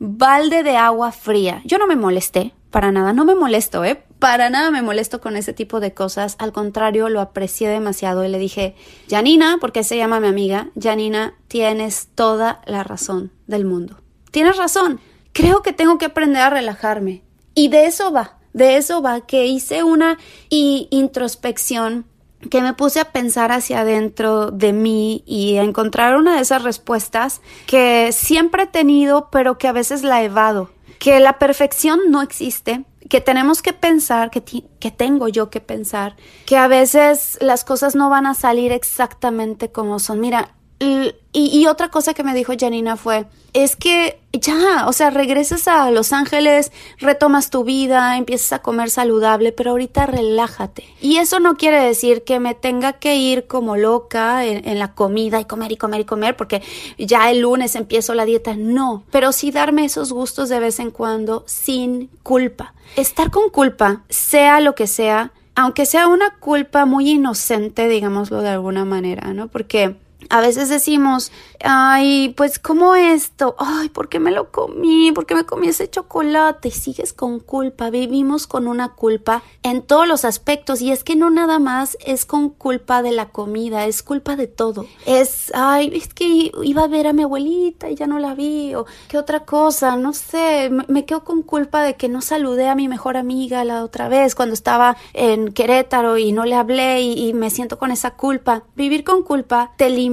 balde 0.00 0.62
de 0.62 0.76
agua 0.76 1.12
fría. 1.12 1.62
Yo 1.64 1.78
no 1.78 1.86
me 1.86 1.94
molesté, 1.94 2.54
para 2.70 2.90
nada, 2.90 3.12
no 3.12 3.24
me 3.24 3.34
molesto, 3.34 3.84
¿eh? 3.84 4.02
Para 4.18 4.50
nada 4.50 4.70
me 4.70 4.82
molesto 4.82 5.20
con 5.20 5.36
ese 5.36 5.52
tipo 5.52 5.80
de 5.80 5.92
cosas. 5.92 6.36
Al 6.38 6.52
contrario, 6.52 7.08
lo 7.08 7.20
aprecié 7.20 7.68
demasiado 7.68 8.24
y 8.24 8.28
le 8.28 8.38
dije, 8.38 8.74
Janina, 9.08 9.58
porque 9.60 9.84
se 9.84 9.96
llama 9.96 10.20
mi 10.20 10.28
amiga, 10.28 10.68
Janina, 10.80 11.34
tienes 11.48 12.08
toda 12.14 12.62
la 12.66 12.82
razón 12.82 13.30
del 13.46 13.64
mundo. 13.64 13.96
Tienes 14.30 14.56
razón 14.56 15.00
creo 15.32 15.62
que 15.62 15.72
tengo 15.72 15.98
que 15.98 16.06
aprender 16.06 16.42
a 16.42 16.50
relajarme. 16.50 17.22
Y 17.54 17.68
de 17.68 17.86
eso 17.86 18.12
va, 18.12 18.38
de 18.52 18.76
eso 18.76 19.02
va, 19.02 19.20
que 19.26 19.46
hice 19.46 19.82
una 19.82 20.18
introspección 20.48 22.06
que 22.48 22.62
me 22.62 22.72
puse 22.72 23.00
a 23.00 23.12
pensar 23.12 23.52
hacia 23.52 23.80
adentro 23.80 24.50
de 24.50 24.72
mí 24.72 25.22
y 25.26 25.58
a 25.58 25.62
encontrar 25.62 26.16
una 26.16 26.36
de 26.36 26.42
esas 26.42 26.62
respuestas 26.62 27.42
que 27.66 28.12
siempre 28.12 28.62
he 28.62 28.66
tenido, 28.66 29.28
pero 29.30 29.58
que 29.58 29.68
a 29.68 29.72
veces 29.72 30.02
la 30.02 30.22
evado. 30.22 30.70
Que 30.98 31.20
la 31.20 31.38
perfección 31.38 31.98
no 32.08 32.22
existe, 32.22 32.84
que 33.08 33.20
tenemos 33.20 33.60
que 33.60 33.72
pensar, 33.72 34.30
que, 34.30 34.42
que 34.42 34.90
tengo 34.90 35.28
yo 35.28 35.50
que 35.50 35.60
pensar, 35.60 36.16
que 36.46 36.56
a 36.56 36.68
veces 36.68 37.38
las 37.40 37.64
cosas 37.64 37.94
no 37.94 38.08
van 38.08 38.26
a 38.26 38.34
salir 38.34 38.72
exactamente 38.72 39.70
como 39.70 39.98
son. 39.98 40.20
Mira, 40.20 40.54
y, 40.80 41.66
otra 41.66 41.90
cosa 41.90 42.14
que 42.14 42.24
me 42.24 42.34
dijo 42.34 42.54
Janina 42.58 42.96
fue, 42.96 43.26
es 43.52 43.76
que 43.76 44.18
ya, 44.32 44.86
o 44.88 44.92
sea, 44.92 45.10
regresas 45.10 45.68
a 45.68 45.90
Los 45.90 46.12
Ángeles, 46.12 46.72
retomas 46.98 47.50
tu 47.50 47.64
vida, 47.64 48.16
empiezas 48.16 48.54
a 48.54 48.62
comer 48.62 48.88
saludable, 48.88 49.52
pero 49.52 49.72
ahorita 49.72 50.06
relájate. 50.06 50.84
Y 51.00 51.18
eso 51.18 51.38
no 51.38 51.56
quiere 51.56 51.80
decir 51.80 52.24
que 52.24 52.40
me 52.40 52.54
tenga 52.54 52.94
que 52.94 53.16
ir 53.16 53.46
como 53.46 53.76
loca 53.76 54.46
en, 54.46 54.66
en 54.66 54.78
la 54.78 54.94
comida 54.94 55.38
y 55.38 55.44
comer 55.44 55.72
y 55.72 55.76
comer 55.76 56.00
y 56.00 56.04
comer, 56.04 56.36
porque 56.36 56.62
ya 56.96 57.30
el 57.30 57.40
lunes 57.40 57.76
empiezo 57.76 58.14
la 58.14 58.24
dieta. 58.24 58.56
No, 58.56 59.04
pero 59.10 59.32
sí 59.32 59.50
darme 59.50 59.84
esos 59.84 60.12
gustos 60.12 60.48
de 60.48 60.60
vez 60.60 60.80
en 60.80 60.90
cuando 60.90 61.44
sin 61.46 62.08
culpa. 62.22 62.72
Estar 62.96 63.30
con 63.30 63.50
culpa, 63.50 64.02
sea 64.08 64.60
lo 64.60 64.74
que 64.74 64.86
sea, 64.86 65.32
aunque 65.54 65.84
sea 65.84 66.08
una 66.08 66.36
culpa 66.38 66.86
muy 66.86 67.10
inocente, 67.10 67.86
digámoslo 67.86 68.40
de 68.40 68.48
alguna 68.48 68.86
manera, 68.86 69.34
¿no? 69.34 69.48
Porque 69.48 69.96
a 70.28 70.40
veces 70.40 70.68
decimos, 70.68 71.32
ay, 71.64 72.34
pues 72.36 72.58
como 72.58 72.94
esto, 72.94 73.56
ay, 73.58 73.88
¿por 73.88 74.08
qué 74.08 74.20
me 74.20 74.30
lo 74.30 74.50
comí? 74.50 75.12
¿Por 75.12 75.26
qué 75.26 75.34
me 75.34 75.46
comí 75.46 75.68
ese 75.68 75.88
chocolate? 75.88 76.68
Y 76.68 76.72
sigues 76.72 77.12
con 77.12 77.40
culpa, 77.40 77.90
vivimos 77.90 78.46
con 78.46 78.66
una 78.66 78.90
culpa 78.90 79.42
en 79.62 79.82
todos 79.82 80.06
los 80.06 80.24
aspectos 80.24 80.82
y 80.82 80.92
es 80.92 81.04
que 81.04 81.16
no 81.16 81.30
nada 81.30 81.58
más 81.58 81.96
es 82.04 82.24
con 82.26 82.50
culpa 82.50 83.02
de 83.02 83.12
la 83.12 83.30
comida, 83.30 83.86
es 83.86 84.02
culpa 84.02 84.36
de 84.36 84.46
todo. 84.46 84.86
Es, 85.06 85.50
ay, 85.54 85.90
es 85.94 86.12
que 86.12 86.52
iba 86.62 86.84
a 86.84 86.88
ver 86.88 87.06
a 87.06 87.12
mi 87.12 87.22
abuelita 87.22 87.90
y 87.90 87.94
ya 87.94 88.06
no 88.06 88.18
la 88.18 88.34
vi 88.34 88.74
o 88.74 88.86
qué 89.08 89.18
otra 89.18 89.44
cosa, 89.44 89.96
no 89.96 90.12
sé, 90.12 90.70
me, 90.70 91.04
quedo 91.04 91.24
con 91.24 91.42
culpa 91.42 91.82
de 91.82 91.94
que 91.96 92.08
no 92.08 92.20
saludé 92.20 92.68
a 92.68 92.74
mi 92.74 92.88
mejor 92.88 93.16
amiga 93.16 93.64
la 93.64 93.84
otra 93.84 94.08
vez 94.08 94.34
cuando 94.34 94.54
estaba 94.54 94.96
en 95.14 95.52
Querétaro 95.52 96.18
y 96.18 96.32
no 96.32 96.44
le 96.44 96.54
hablé 96.54 97.00
y, 97.00 97.28
y 97.28 97.32
me 97.32 97.50
siento 97.50 97.78
con 97.78 97.90
esa 97.90 98.12
culpa. 98.12 98.64
Vivir 98.76 99.02
con 99.02 99.22
culpa 99.22 99.72
te 99.76 99.88
limita 99.90 100.09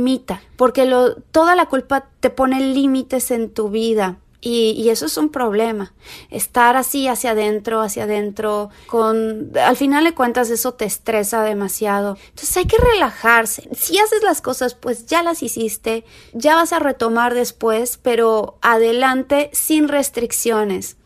porque 0.56 0.86
lo, 0.86 1.16
toda 1.16 1.56
la 1.56 1.68
culpa 1.68 2.10
te 2.20 2.30
pone 2.30 2.60
límites 2.60 3.32
en 3.32 3.54
tu 3.54 3.70
vida. 3.70 4.20
Y, 4.40 4.72
y, 4.78 4.90
eso 4.90 5.08
es 5.08 5.18
un 5.18 5.30
problema. 5.30 5.94
Estar 6.30 6.78
así 6.78 7.08
hacia 7.08 7.32
adentro, 7.32 7.82
hacia 7.82 8.04
adentro, 8.04 8.70
con 8.86 9.52
al 9.60 9.76
final 9.76 10.04
de 10.04 10.14
cuentas 10.14 10.52
eso 10.52 10.76
te 10.76 10.86
estresa 10.86 11.42
demasiado. 11.42 12.18
Entonces 12.30 12.56
hay 12.56 12.66
que 12.66 12.78
relajarse. 12.78 13.68
Si 13.76 13.98
haces 13.98 14.22
las 14.24 14.42
cosas, 14.42 14.76
pues 14.76 15.08
ya 15.08 15.24
las 15.24 15.42
hiciste, 15.42 16.06
ya 16.34 16.56
vas 16.56 16.72
a 16.72 16.80
retomar 16.80 17.34
después, 17.34 17.98
pero 17.98 18.60
adelante 18.62 19.50
sin 19.54 19.88
restricciones. 19.88 20.98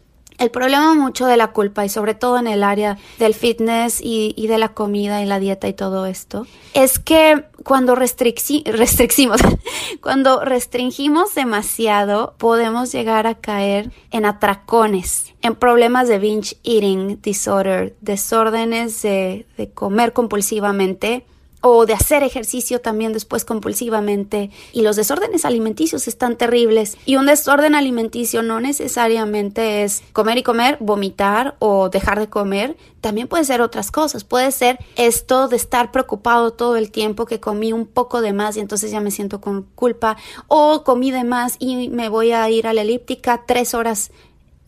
El 0.41 0.49
problema 0.49 0.95
mucho 0.95 1.27
de 1.27 1.37
la 1.37 1.51
culpa 1.51 1.85
y 1.85 1.89
sobre 1.89 2.15
todo 2.15 2.39
en 2.39 2.47
el 2.47 2.63
área 2.63 2.97
del 3.19 3.35
fitness 3.35 4.01
y, 4.01 4.47
de 4.47 4.57
la 4.57 4.69
comida 4.69 5.21
y 5.21 5.27
la 5.27 5.37
dieta 5.37 5.67
y 5.67 5.73
todo 5.73 6.07
esto 6.07 6.47
es 6.73 6.97
que 6.97 7.45
cuando 7.63 7.93
restricimos, 7.93 9.39
cuando 10.01 10.43
restringimos 10.43 11.35
demasiado 11.35 12.33
podemos 12.39 12.91
llegar 12.91 13.27
a 13.27 13.35
caer 13.35 13.91
en 14.09 14.25
atracones, 14.25 15.31
en 15.43 15.53
problemas 15.53 16.07
de 16.07 16.17
binge 16.17 16.57
eating 16.63 17.21
disorder, 17.21 17.95
desórdenes 18.01 18.99
de, 19.03 19.45
de 19.57 19.69
comer 19.69 20.11
compulsivamente 20.11 21.23
o 21.61 21.85
de 21.85 21.93
hacer 21.93 22.23
ejercicio 22.23 22.81
también 22.81 23.13
después 23.13 23.45
compulsivamente. 23.45 24.49
Y 24.73 24.81
los 24.81 24.95
desórdenes 24.95 25.45
alimenticios 25.45 26.07
están 26.07 26.37
terribles. 26.37 26.97
Y 27.05 27.15
un 27.15 27.27
desorden 27.27 27.75
alimenticio 27.75 28.43
no 28.43 28.59
necesariamente 28.59 29.83
es 29.83 30.03
comer 30.11 30.39
y 30.39 30.43
comer, 30.43 30.77
vomitar 30.79 31.55
o 31.59 31.89
dejar 31.89 32.19
de 32.19 32.29
comer. 32.29 32.77
También 32.99 33.27
puede 33.27 33.45
ser 33.45 33.61
otras 33.61 33.91
cosas. 33.91 34.23
Puede 34.23 34.51
ser 34.51 34.79
esto 34.95 35.47
de 35.47 35.55
estar 35.55 35.91
preocupado 35.91 36.51
todo 36.51 36.75
el 36.75 36.91
tiempo 36.91 37.25
que 37.25 37.39
comí 37.39 37.73
un 37.73 37.85
poco 37.85 38.21
de 38.21 38.33
más 38.33 38.57
y 38.57 38.59
entonces 38.59 38.91
ya 38.91 38.99
me 38.99 39.11
siento 39.11 39.39
con 39.39 39.63
culpa. 39.75 40.17
O 40.47 40.83
comí 40.83 41.11
de 41.11 41.23
más 41.23 41.55
y 41.59 41.89
me 41.89 42.09
voy 42.09 42.31
a 42.31 42.49
ir 42.49 42.67
a 42.67 42.73
la 42.73 42.81
elíptica 42.81 43.43
tres 43.45 43.73
horas 43.73 44.11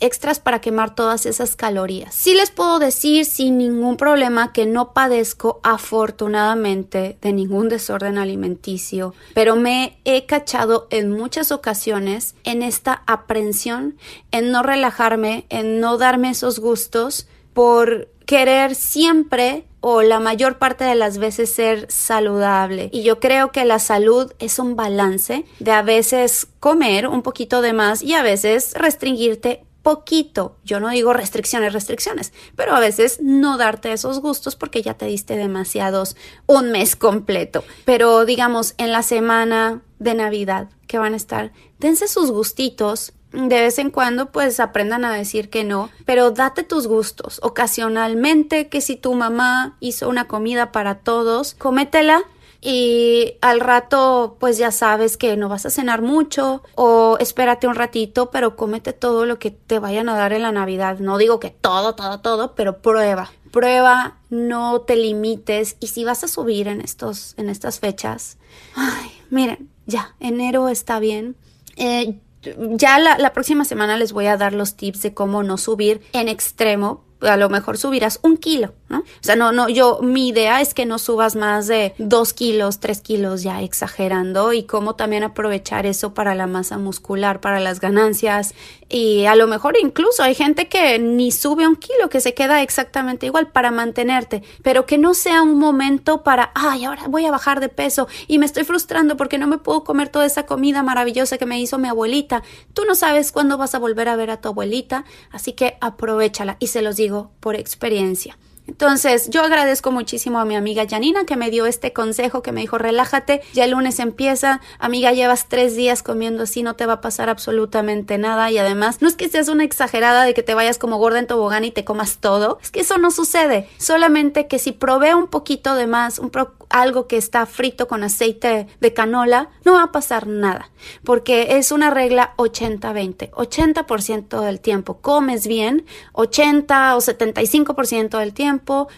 extras 0.03 0.39
para 0.39 0.61
quemar 0.61 0.95
todas 0.95 1.25
esas 1.25 1.55
calorías. 1.55 2.13
Sí 2.13 2.33
les 2.33 2.51
puedo 2.51 2.79
decir 2.79 3.25
sin 3.25 3.57
ningún 3.57 3.97
problema 3.97 4.51
que 4.51 4.65
no 4.65 4.93
padezco 4.93 5.59
afortunadamente 5.63 7.17
de 7.21 7.33
ningún 7.33 7.69
desorden 7.69 8.17
alimenticio, 8.17 9.13
pero 9.33 9.55
me 9.55 9.97
he 10.05 10.25
cachado 10.25 10.87
en 10.89 11.11
muchas 11.11 11.51
ocasiones 11.51 12.35
en 12.43 12.63
esta 12.63 13.03
aprensión, 13.07 13.97
en 14.31 14.51
no 14.51 14.61
relajarme, 14.63 15.45
en 15.49 15.79
no 15.79 15.97
darme 15.97 16.31
esos 16.31 16.59
gustos 16.59 17.27
por 17.53 18.09
querer 18.25 18.75
siempre 18.75 19.65
o 19.85 20.01
la 20.01 20.19
mayor 20.19 20.59
parte 20.59 20.85
de 20.85 20.95
las 20.95 21.17
veces 21.17 21.53
ser 21.53 21.87
saludable. 21.91 22.89
Y 22.93 23.03
yo 23.03 23.19
creo 23.19 23.51
que 23.51 23.65
la 23.65 23.79
salud 23.79 24.31
es 24.39 24.57
un 24.59 24.77
balance 24.77 25.45
de 25.59 25.71
a 25.71 25.81
veces 25.81 26.47
comer 26.61 27.07
un 27.07 27.21
poquito 27.21 27.61
de 27.61 27.73
más 27.73 28.01
y 28.01 28.13
a 28.13 28.23
veces 28.23 28.73
restringirte 28.75 29.65
poquito. 29.83 30.57
Yo 30.63 30.79
no 30.79 30.89
digo 30.89 31.13
restricciones, 31.13 31.73
restricciones, 31.73 32.33
pero 32.55 32.73
a 32.73 32.79
veces 32.79 33.19
no 33.21 33.57
darte 33.57 33.91
esos 33.91 34.19
gustos 34.21 34.55
porque 34.55 34.81
ya 34.81 34.95
te 34.95 35.05
diste 35.05 35.35
demasiados 35.35 36.15
un 36.47 36.71
mes 36.71 36.95
completo. 36.95 37.63
Pero 37.85 38.25
digamos, 38.25 38.73
en 38.77 38.91
la 38.91 39.03
semana 39.03 39.81
de 39.99 40.15
Navidad 40.15 40.69
que 40.87 40.97
van 40.97 41.13
a 41.13 41.17
estar, 41.17 41.51
dense 41.79 42.07
sus 42.07 42.31
gustitos. 42.31 43.13
De 43.31 43.61
vez 43.61 43.79
en 43.79 43.89
cuando, 43.89 44.31
pues 44.31 44.59
aprendan 44.59 45.05
a 45.05 45.13
decir 45.13 45.49
que 45.49 45.63
no, 45.63 45.89
pero 46.05 46.29
date 46.29 46.61
tus 46.61 46.85
gustos. 46.85 47.39
Ocasionalmente, 47.41 48.69
que 48.69 48.79
si 48.79 48.95
tu 48.95 49.15
mamá 49.15 49.75
hizo 49.79 50.07
una 50.07 50.27
comida 50.27 50.71
para 50.71 50.99
todos, 50.99 51.55
cométela 51.55 52.23
y 52.63 53.35
al 53.41 53.59
rato 53.59 54.37
pues 54.39 54.57
ya 54.57 54.71
sabes 54.71 55.17
que 55.17 55.35
no 55.35 55.49
vas 55.49 55.65
a 55.65 55.69
cenar 55.69 56.01
mucho 56.01 56.63
o 56.75 57.17
espérate 57.19 57.67
un 57.67 57.75
ratito 57.75 58.31
pero 58.31 58.55
cómete 58.55 58.93
todo 58.93 59.25
lo 59.25 59.37
que 59.37 59.51
te 59.51 59.79
vayan 59.79 60.07
a 60.07 60.15
dar 60.15 60.31
en 60.31 60.43
la 60.43 60.53
Navidad. 60.53 60.99
No 60.99 61.17
digo 61.17 61.41
que 61.41 61.49
todo, 61.49 61.93
todo, 61.93 62.21
todo, 62.21 62.55
pero 62.55 62.77
prueba. 62.81 63.31
Prueba, 63.51 64.17
no 64.29 64.81
te 64.81 64.95
limites 64.95 65.75
y 65.81 65.87
si 65.87 66.05
vas 66.05 66.23
a 66.23 66.29
subir 66.29 66.69
en 66.69 66.79
estos 66.79 67.33
en 67.37 67.49
estas 67.49 67.79
fechas, 67.79 68.37
ay, 68.75 69.11
miren, 69.29 69.69
ya, 69.85 70.15
enero 70.21 70.69
está 70.69 70.99
bien. 70.99 71.35
Eh, 71.75 72.17
ya 72.57 72.97
la, 72.97 73.17
la 73.17 73.33
próxima 73.33 73.65
semana 73.65 73.97
les 73.97 74.13
voy 74.13 74.27
a 74.27 74.37
dar 74.37 74.53
los 74.53 74.75
tips 74.75 75.01
de 75.01 75.13
cómo 75.13 75.43
no 75.43 75.57
subir 75.57 76.01
en 76.13 76.29
extremo 76.29 77.03
a 77.23 77.37
lo 77.37 77.49
mejor 77.49 77.77
subirás 77.77 78.19
un 78.21 78.37
kilo, 78.37 78.73
¿no? 78.89 78.99
O 78.99 79.03
sea, 79.21 79.35
no, 79.35 79.51
no, 79.51 79.69
yo, 79.69 79.99
mi 80.01 80.29
idea 80.29 80.61
es 80.61 80.73
que 80.73 80.85
no 80.85 80.99
subas 80.99 81.35
más 81.35 81.67
de 81.67 81.93
dos 81.97 82.33
kilos, 82.33 82.79
tres 82.79 83.01
kilos 83.01 83.43
ya 83.43 83.61
exagerando 83.61 84.53
y 84.53 84.63
cómo 84.63 84.95
también 84.95 85.23
aprovechar 85.23 85.85
eso 85.85 86.13
para 86.13 86.35
la 86.35 86.47
masa 86.47 86.77
muscular, 86.77 87.41
para 87.41 87.59
las 87.59 87.79
ganancias 87.79 88.53
y 88.89 89.25
a 89.25 89.35
lo 89.35 89.47
mejor 89.47 89.75
incluso 89.81 90.23
hay 90.23 90.35
gente 90.35 90.67
que 90.67 90.99
ni 90.99 91.31
sube 91.31 91.67
un 91.67 91.75
kilo, 91.75 92.09
que 92.09 92.21
se 92.21 92.33
queda 92.33 92.61
exactamente 92.61 93.25
igual 93.25 93.47
para 93.47 93.71
mantenerte, 93.71 94.43
pero 94.61 94.85
que 94.85 94.97
no 94.97 95.13
sea 95.13 95.41
un 95.41 95.57
momento 95.57 96.23
para, 96.23 96.51
ay, 96.53 96.85
ahora 96.85 97.07
voy 97.07 97.25
a 97.25 97.31
bajar 97.31 97.59
de 97.59 97.69
peso 97.69 98.07
y 98.27 98.37
me 98.37 98.45
estoy 98.45 98.63
frustrando 98.63 99.17
porque 99.17 99.37
no 99.37 99.47
me 99.47 99.57
puedo 99.57 99.83
comer 99.83 100.09
toda 100.09 100.25
esa 100.25 100.45
comida 100.45 100.83
maravillosa 100.83 101.37
que 101.37 101.45
me 101.45 101.59
hizo 101.59 101.77
mi 101.77 101.87
abuelita. 101.87 102.43
Tú 102.73 102.83
no 102.85 102.95
sabes 102.95 103.31
cuándo 103.31 103.57
vas 103.57 103.75
a 103.75 103.79
volver 103.79 104.09
a 104.09 104.15
ver 104.15 104.29
a 104.29 104.41
tu 104.41 104.49
abuelita, 104.49 105.05
así 105.31 105.53
que 105.53 105.77
aprovechala 105.81 106.57
y 106.59 106.67
se 106.67 106.81
los 106.81 106.95
digo 106.95 107.12
por 107.39 107.55
experiencia. 107.55 108.37
Entonces, 108.67 109.29
yo 109.29 109.43
agradezco 109.43 109.91
muchísimo 109.91 110.39
a 110.39 110.45
mi 110.45 110.55
amiga 110.55 110.85
Janina 110.89 111.25
que 111.25 111.35
me 111.35 111.49
dio 111.49 111.65
este 111.65 111.91
consejo, 111.91 112.41
que 112.41 112.51
me 112.51 112.61
dijo, 112.61 112.77
relájate, 112.77 113.41
ya 113.53 113.65
el 113.65 113.71
lunes 113.71 113.99
empieza, 113.99 114.61
amiga, 114.79 115.11
llevas 115.11 115.49
tres 115.49 115.75
días 115.75 116.01
comiendo 116.01 116.43
así, 116.43 116.63
no 116.63 116.75
te 116.75 116.85
va 116.85 116.93
a 116.93 117.01
pasar 117.01 117.29
absolutamente 117.29 118.17
nada. 118.17 118.51
Y 118.51 118.57
además, 118.57 119.01
no 119.01 119.07
es 119.07 119.15
que 119.15 119.27
seas 119.27 119.49
una 119.49 119.63
exagerada 119.63 120.23
de 120.23 120.33
que 120.33 120.43
te 120.43 120.53
vayas 120.53 120.77
como 120.77 120.97
gorda 120.97 121.19
en 121.19 121.27
tobogán 121.27 121.65
y 121.65 121.71
te 121.71 121.83
comas 121.83 122.17
todo, 122.17 122.59
es 122.61 122.71
que 122.71 122.81
eso 122.81 122.97
no 122.97 123.11
sucede, 123.11 123.67
solamente 123.77 124.47
que 124.47 124.59
si 124.59 124.71
provee 124.71 125.13
un 125.13 125.27
poquito 125.27 125.75
de 125.75 125.87
más, 125.87 126.19
un 126.19 126.31
algo 126.69 127.07
que 127.07 127.17
está 127.17 127.45
frito 127.45 127.87
con 127.87 128.03
aceite 128.03 128.67
de 128.81 128.93
canola, 128.93 129.49
no 129.63 129.73
va 129.73 129.83
a 129.83 129.91
pasar 129.91 130.27
nada, 130.27 130.71
porque 131.03 131.57
es 131.57 131.71
una 131.71 131.91
regla 131.91 132.33
80-20, 132.37 133.29
80%, 133.29 134.41
del 134.41 134.59
tiempo 134.59 134.97
comes 134.99 135.45
bien, 135.45 135.85
80 136.13 136.95
o 136.95 136.99
75% 136.99 138.17
del 138.17 138.33
tiempo, 138.33 138.52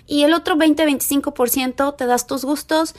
y 0.07 0.23
el 0.23 0.33
otro 0.33 0.55
20-25% 0.55 1.95
te 1.95 2.05
das 2.05 2.27
tus 2.27 2.45
gustos, 2.45 2.95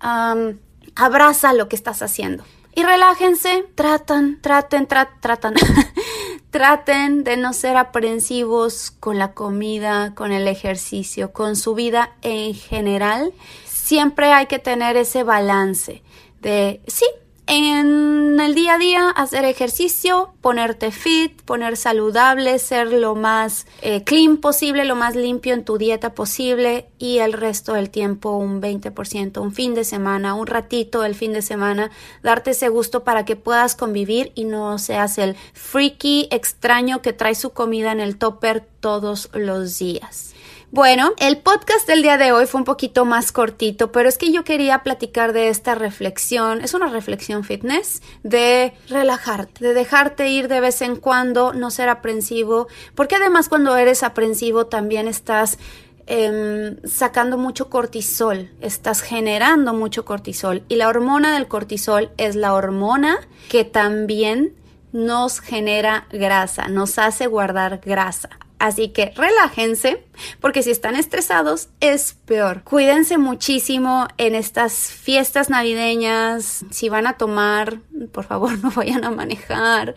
abraza 0.00 1.52
lo 1.52 1.68
que 1.68 1.76
estás 1.76 2.02
haciendo. 2.02 2.44
Y 2.74 2.84
relájense, 2.84 3.66
tratan, 3.74 4.40
traten, 4.40 4.86
tratan, 4.86 5.54
traten 6.50 7.24
de 7.24 7.36
no 7.36 7.52
ser 7.52 7.76
aprensivos 7.76 8.92
con 8.92 9.18
la 9.18 9.32
comida, 9.32 10.14
con 10.14 10.30
el 10.30 10.46
ejercicio, 10.46 11.32
con 11.32 11.56
su 11.56 11.74
vida 11.74 12.14
en 12.22 12.54
general. 12.54 13.32
Siempre 13.66 14.32
hay 14.32 14.46
que 14.46 14.60
tener 14.60 14.96
ese 14.96 15.24
balance 15.24 16.02
de, 16.40 16.80
sí, 16.86 17.06
en 17.52 18.38
el 18.38 18.54
día 18.54 18.74
a 18.74 18.78
día 18.78 19.10
hacer 19.10 19.44
ejercicio, 19.44 20.32
ponerte 20.40 20.92
fit, 20.92 21.42
poner 21.42 21.76
saludable, 21.76 22.56
ser 22.60 22.92
lo 22.92 23.16
más 23.16 23.66
eh, 23.82 24.04
clean 24.04 24.36
posible, 24.36 24.84
lo 24.84 24.94
más 24.94 25.16
limpio 25.16 25.54
en 25.54 25.64
tu 25.64 25.76
dieta 25.76 26.14
posible 26.14 26.86
y 27.00 27.18
el 27.18 27.32
resto 27.32 27.72
del 27.72 27.90
tiempo 27.90 28.36
un 28.36 28.62
20%, 28.62 29.40
un 29.40 29.52
fin 29.52 29.74
de 29.74 29.82
semana, 29.82 30.34
un 30.34 30.46
ratito 30.46 31.04
el 31.04 31.16
fin 31.16 31.32
de 31.32 31.42
semana, 31.42 31.90
darte 32.22 32.52
ese 32.52 32.68
gusto 32.68 33.02
para 33.02 33.24
que 33.24 33.34
puedas 33.34 33.74
convivir 33.74 34.30
y 34.36 34.44
no 34.44 34.78
seas 34.78 35.18
el 35.18 35.34
freaky 35.52 36.28
extraño 36.30 37.02
que 37.02 37.12
trae 37.12 37.34
su 37.34 37.50
comida 37.50 37.90
en 37.90 37.98
el 37.98 38.16
topper 38.16 38.64
todos 38.78 39.28
los 39.34 39.76
días. 39.76 40.29
Bueno, 40.72 41.14
el 41.18 41.38
podcast 41.38 41.88
del 41.88 42.02
día 42.02 42.16
de 42.16 42.30
hoy 42.30 42.46
fue 42.46 42.60
un 42.60 42.64
poquito 42.64 43.04
más 43.04 43.32
cortito, 43.32 43.90
pero 43.90 44.08
es 44.08 44.16
que 44.16 44.30
yo 44.30 44.44
quería 44.44 44.84
platicar 44.84 45.32
de 45.32 45.48
esta 45.48 45.74
reflexión. 45.74 46.60
Es 46.60 46.74
una 46.74 46.86
reflexión 46.86 47.42
fitness 47.42 48.02
de 48.22 48.72
relajarte, 48.88 49.64
de 49.64 49.74
dejarte 49.74 50.28
ir 50.28 50.46
de 50.46 50.60
vez 50.60 50.80
en 50.82 50.94
cuando, 50.94 51.52
no 51.54 51.72
ser 51.72 51.88
aprensivo, 51.88 52.68
porque 52.94 53.16
además 53.16 53.48
cuando 53.48 53.76
eres 53.76 54.04
aprensivo 54.04 54.66
también 54.66 55.08
estás 55.08 55.58
em, 56.06 56.76
sacando 56.84 57.36
mucho 57.36 57.68
cortisol, 57.68 58.48
estás 58.60 59.00
generando 59.00 59.74
mucho 59.74 60.04
cortisol 60.04 60.62
y 60.68 60.76
la 60.76 60.86
hormona 60.86 61.34
del 61.34 61.48
cortisol 61.48 62.12
es 62.16 62.36
la 62.36 62.54
hormona 62.54 63.18
que 63.48 63.64
también 63.64 64.54
nos 64.92 65.40
genera 65.40 66.06
grasa, 66.12 66.68
nos 66.68 66.96
hace 67.00 67.26
guardar 67.26 67.80
grasa. 67.84 68.39
Así 68.60 68.88
que 68.90 69.14
relájense, 69.16 70.04
porque 70.38 70.62
si 70.62 70.70
están 70.70 70.94
estresados 70.94 71.70
es 71.80 72.12
peor. 72.26 72.62
Cuídense 72.62 73.16
muchísimo 73.16 74.06
en 74.18 74.34
estas 74.34 74.92
fiestas 74.92 75.48
navideñas. 75.48 76.66
Si 76.70 76.90
van 76.90 77.06
a 77.06 77.14
tomar, 77.14 77.80
por 78.12 78.26
favor 78.26 78.58
no 78.62 78.70
vayan 78.70 79.04
a 79.04 79.10
manejar. 79.10 79.94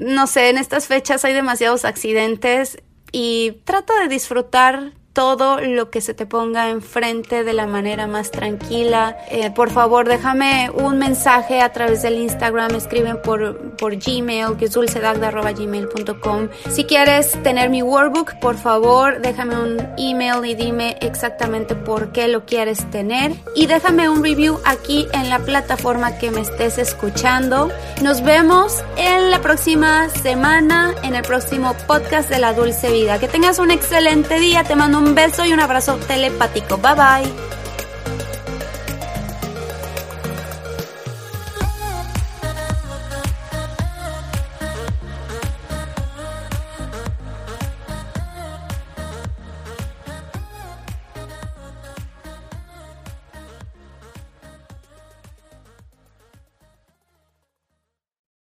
No 0.00 0.26
sé, 0.26 0.48
en 0.48 0.56
estas 0.56 0.86
fechas 0.86 1.26
hay 1.26 1.34
demasiados 1.34 1.84
accidentes 1.84 2.82
y 3.12 3.60
trata 3.64 4.00
de 4.00 4.08
disfrutar 4.08 4.94
todo 5.12 5.60
lo 5.60 5.90
que 5.90 6.00
se 6.00 6.14
te 6.14 6.26
ponga 6.26 6.70
enfrente 6.70 7.42
de 7.44 7.52
la 7.52 7.66
manera 7.66 8.06
más 8.06 8.30
tranquila. 8.30 9.16
Eh, 9.30 9.50
por 9.50 9.70
favor, 9.70 10.08
déjame 10.08 10.70
un 10.70 10.98
mensaje 10.98 11.60
a 11.60 11.72
través 11.72 12.02
del 12.02 12.18
Instagram, 12.18 12.74
escriben 12.74 13.20
por, 13.22 13.76
por 13.76 13.96
Gmail, 13.96 14.56
que 14.56 14.66
es 14.66 14.72
dulcedagda.gmail.com. 14.72 16.48
Si 16.70 16.84
quieres 16.84 17.32
tener 17.42 17.70
mi 17.70 17.82
workbook, 17.82 18.38
por 18.40 18.56
favor, 18.56 19.20
déjame 19.20 19.56
un 19.58 19.78
email 19.98 20.44
y 20.44 20.54
dime 20.54 20.96
exactamente 21.00 21.74
por 21.74 22.12
qué 22.12 22.28
lo 22.28 22.44
quieres 22.44 22.88
tener. 22.90 23.32
Y 23.54 23.66
déjame 23.66 24.08
un 24.08 24.22
review 24.22 24.60
aquí 24.64 25.08
en 25.12 25.28
la 25.28 25.40
plataforma 25.40 26.18
que 26.18 26.30
me 26.30 26.40
estés 26.40 26.78
escuchando. 26.78 27.70
Nos 28.02 28.22
vemos 28.22 28.82
en 28.96 29.30
la 29.30 29.40
próxima 29.40 30.08
semana, 30.08 30.94
en 31.02 31.14
el 31.14 31.22
próximo 31.22 31.74
podcast 31.86 32.30
de 32.30 32.38
la 32.38 32.52
Dulce 32.52 32.90
Vida. 32.92 33.18
Que 33.18 33.28
tengas 33.28 33.58
un 33.58 33.70
excelente 33.70 34.38
día, 34.38 34.62
te 34.64 34.76
mando 34.76 34.99
un 35.00 35.14
beso 35.14 35.44
y 35.44 35.52
un 35.52 35.60
abrazo 35.60 35.96
telepático. 36.06 36.76
Bye 36.76 36.94
bye. 36.94 37.59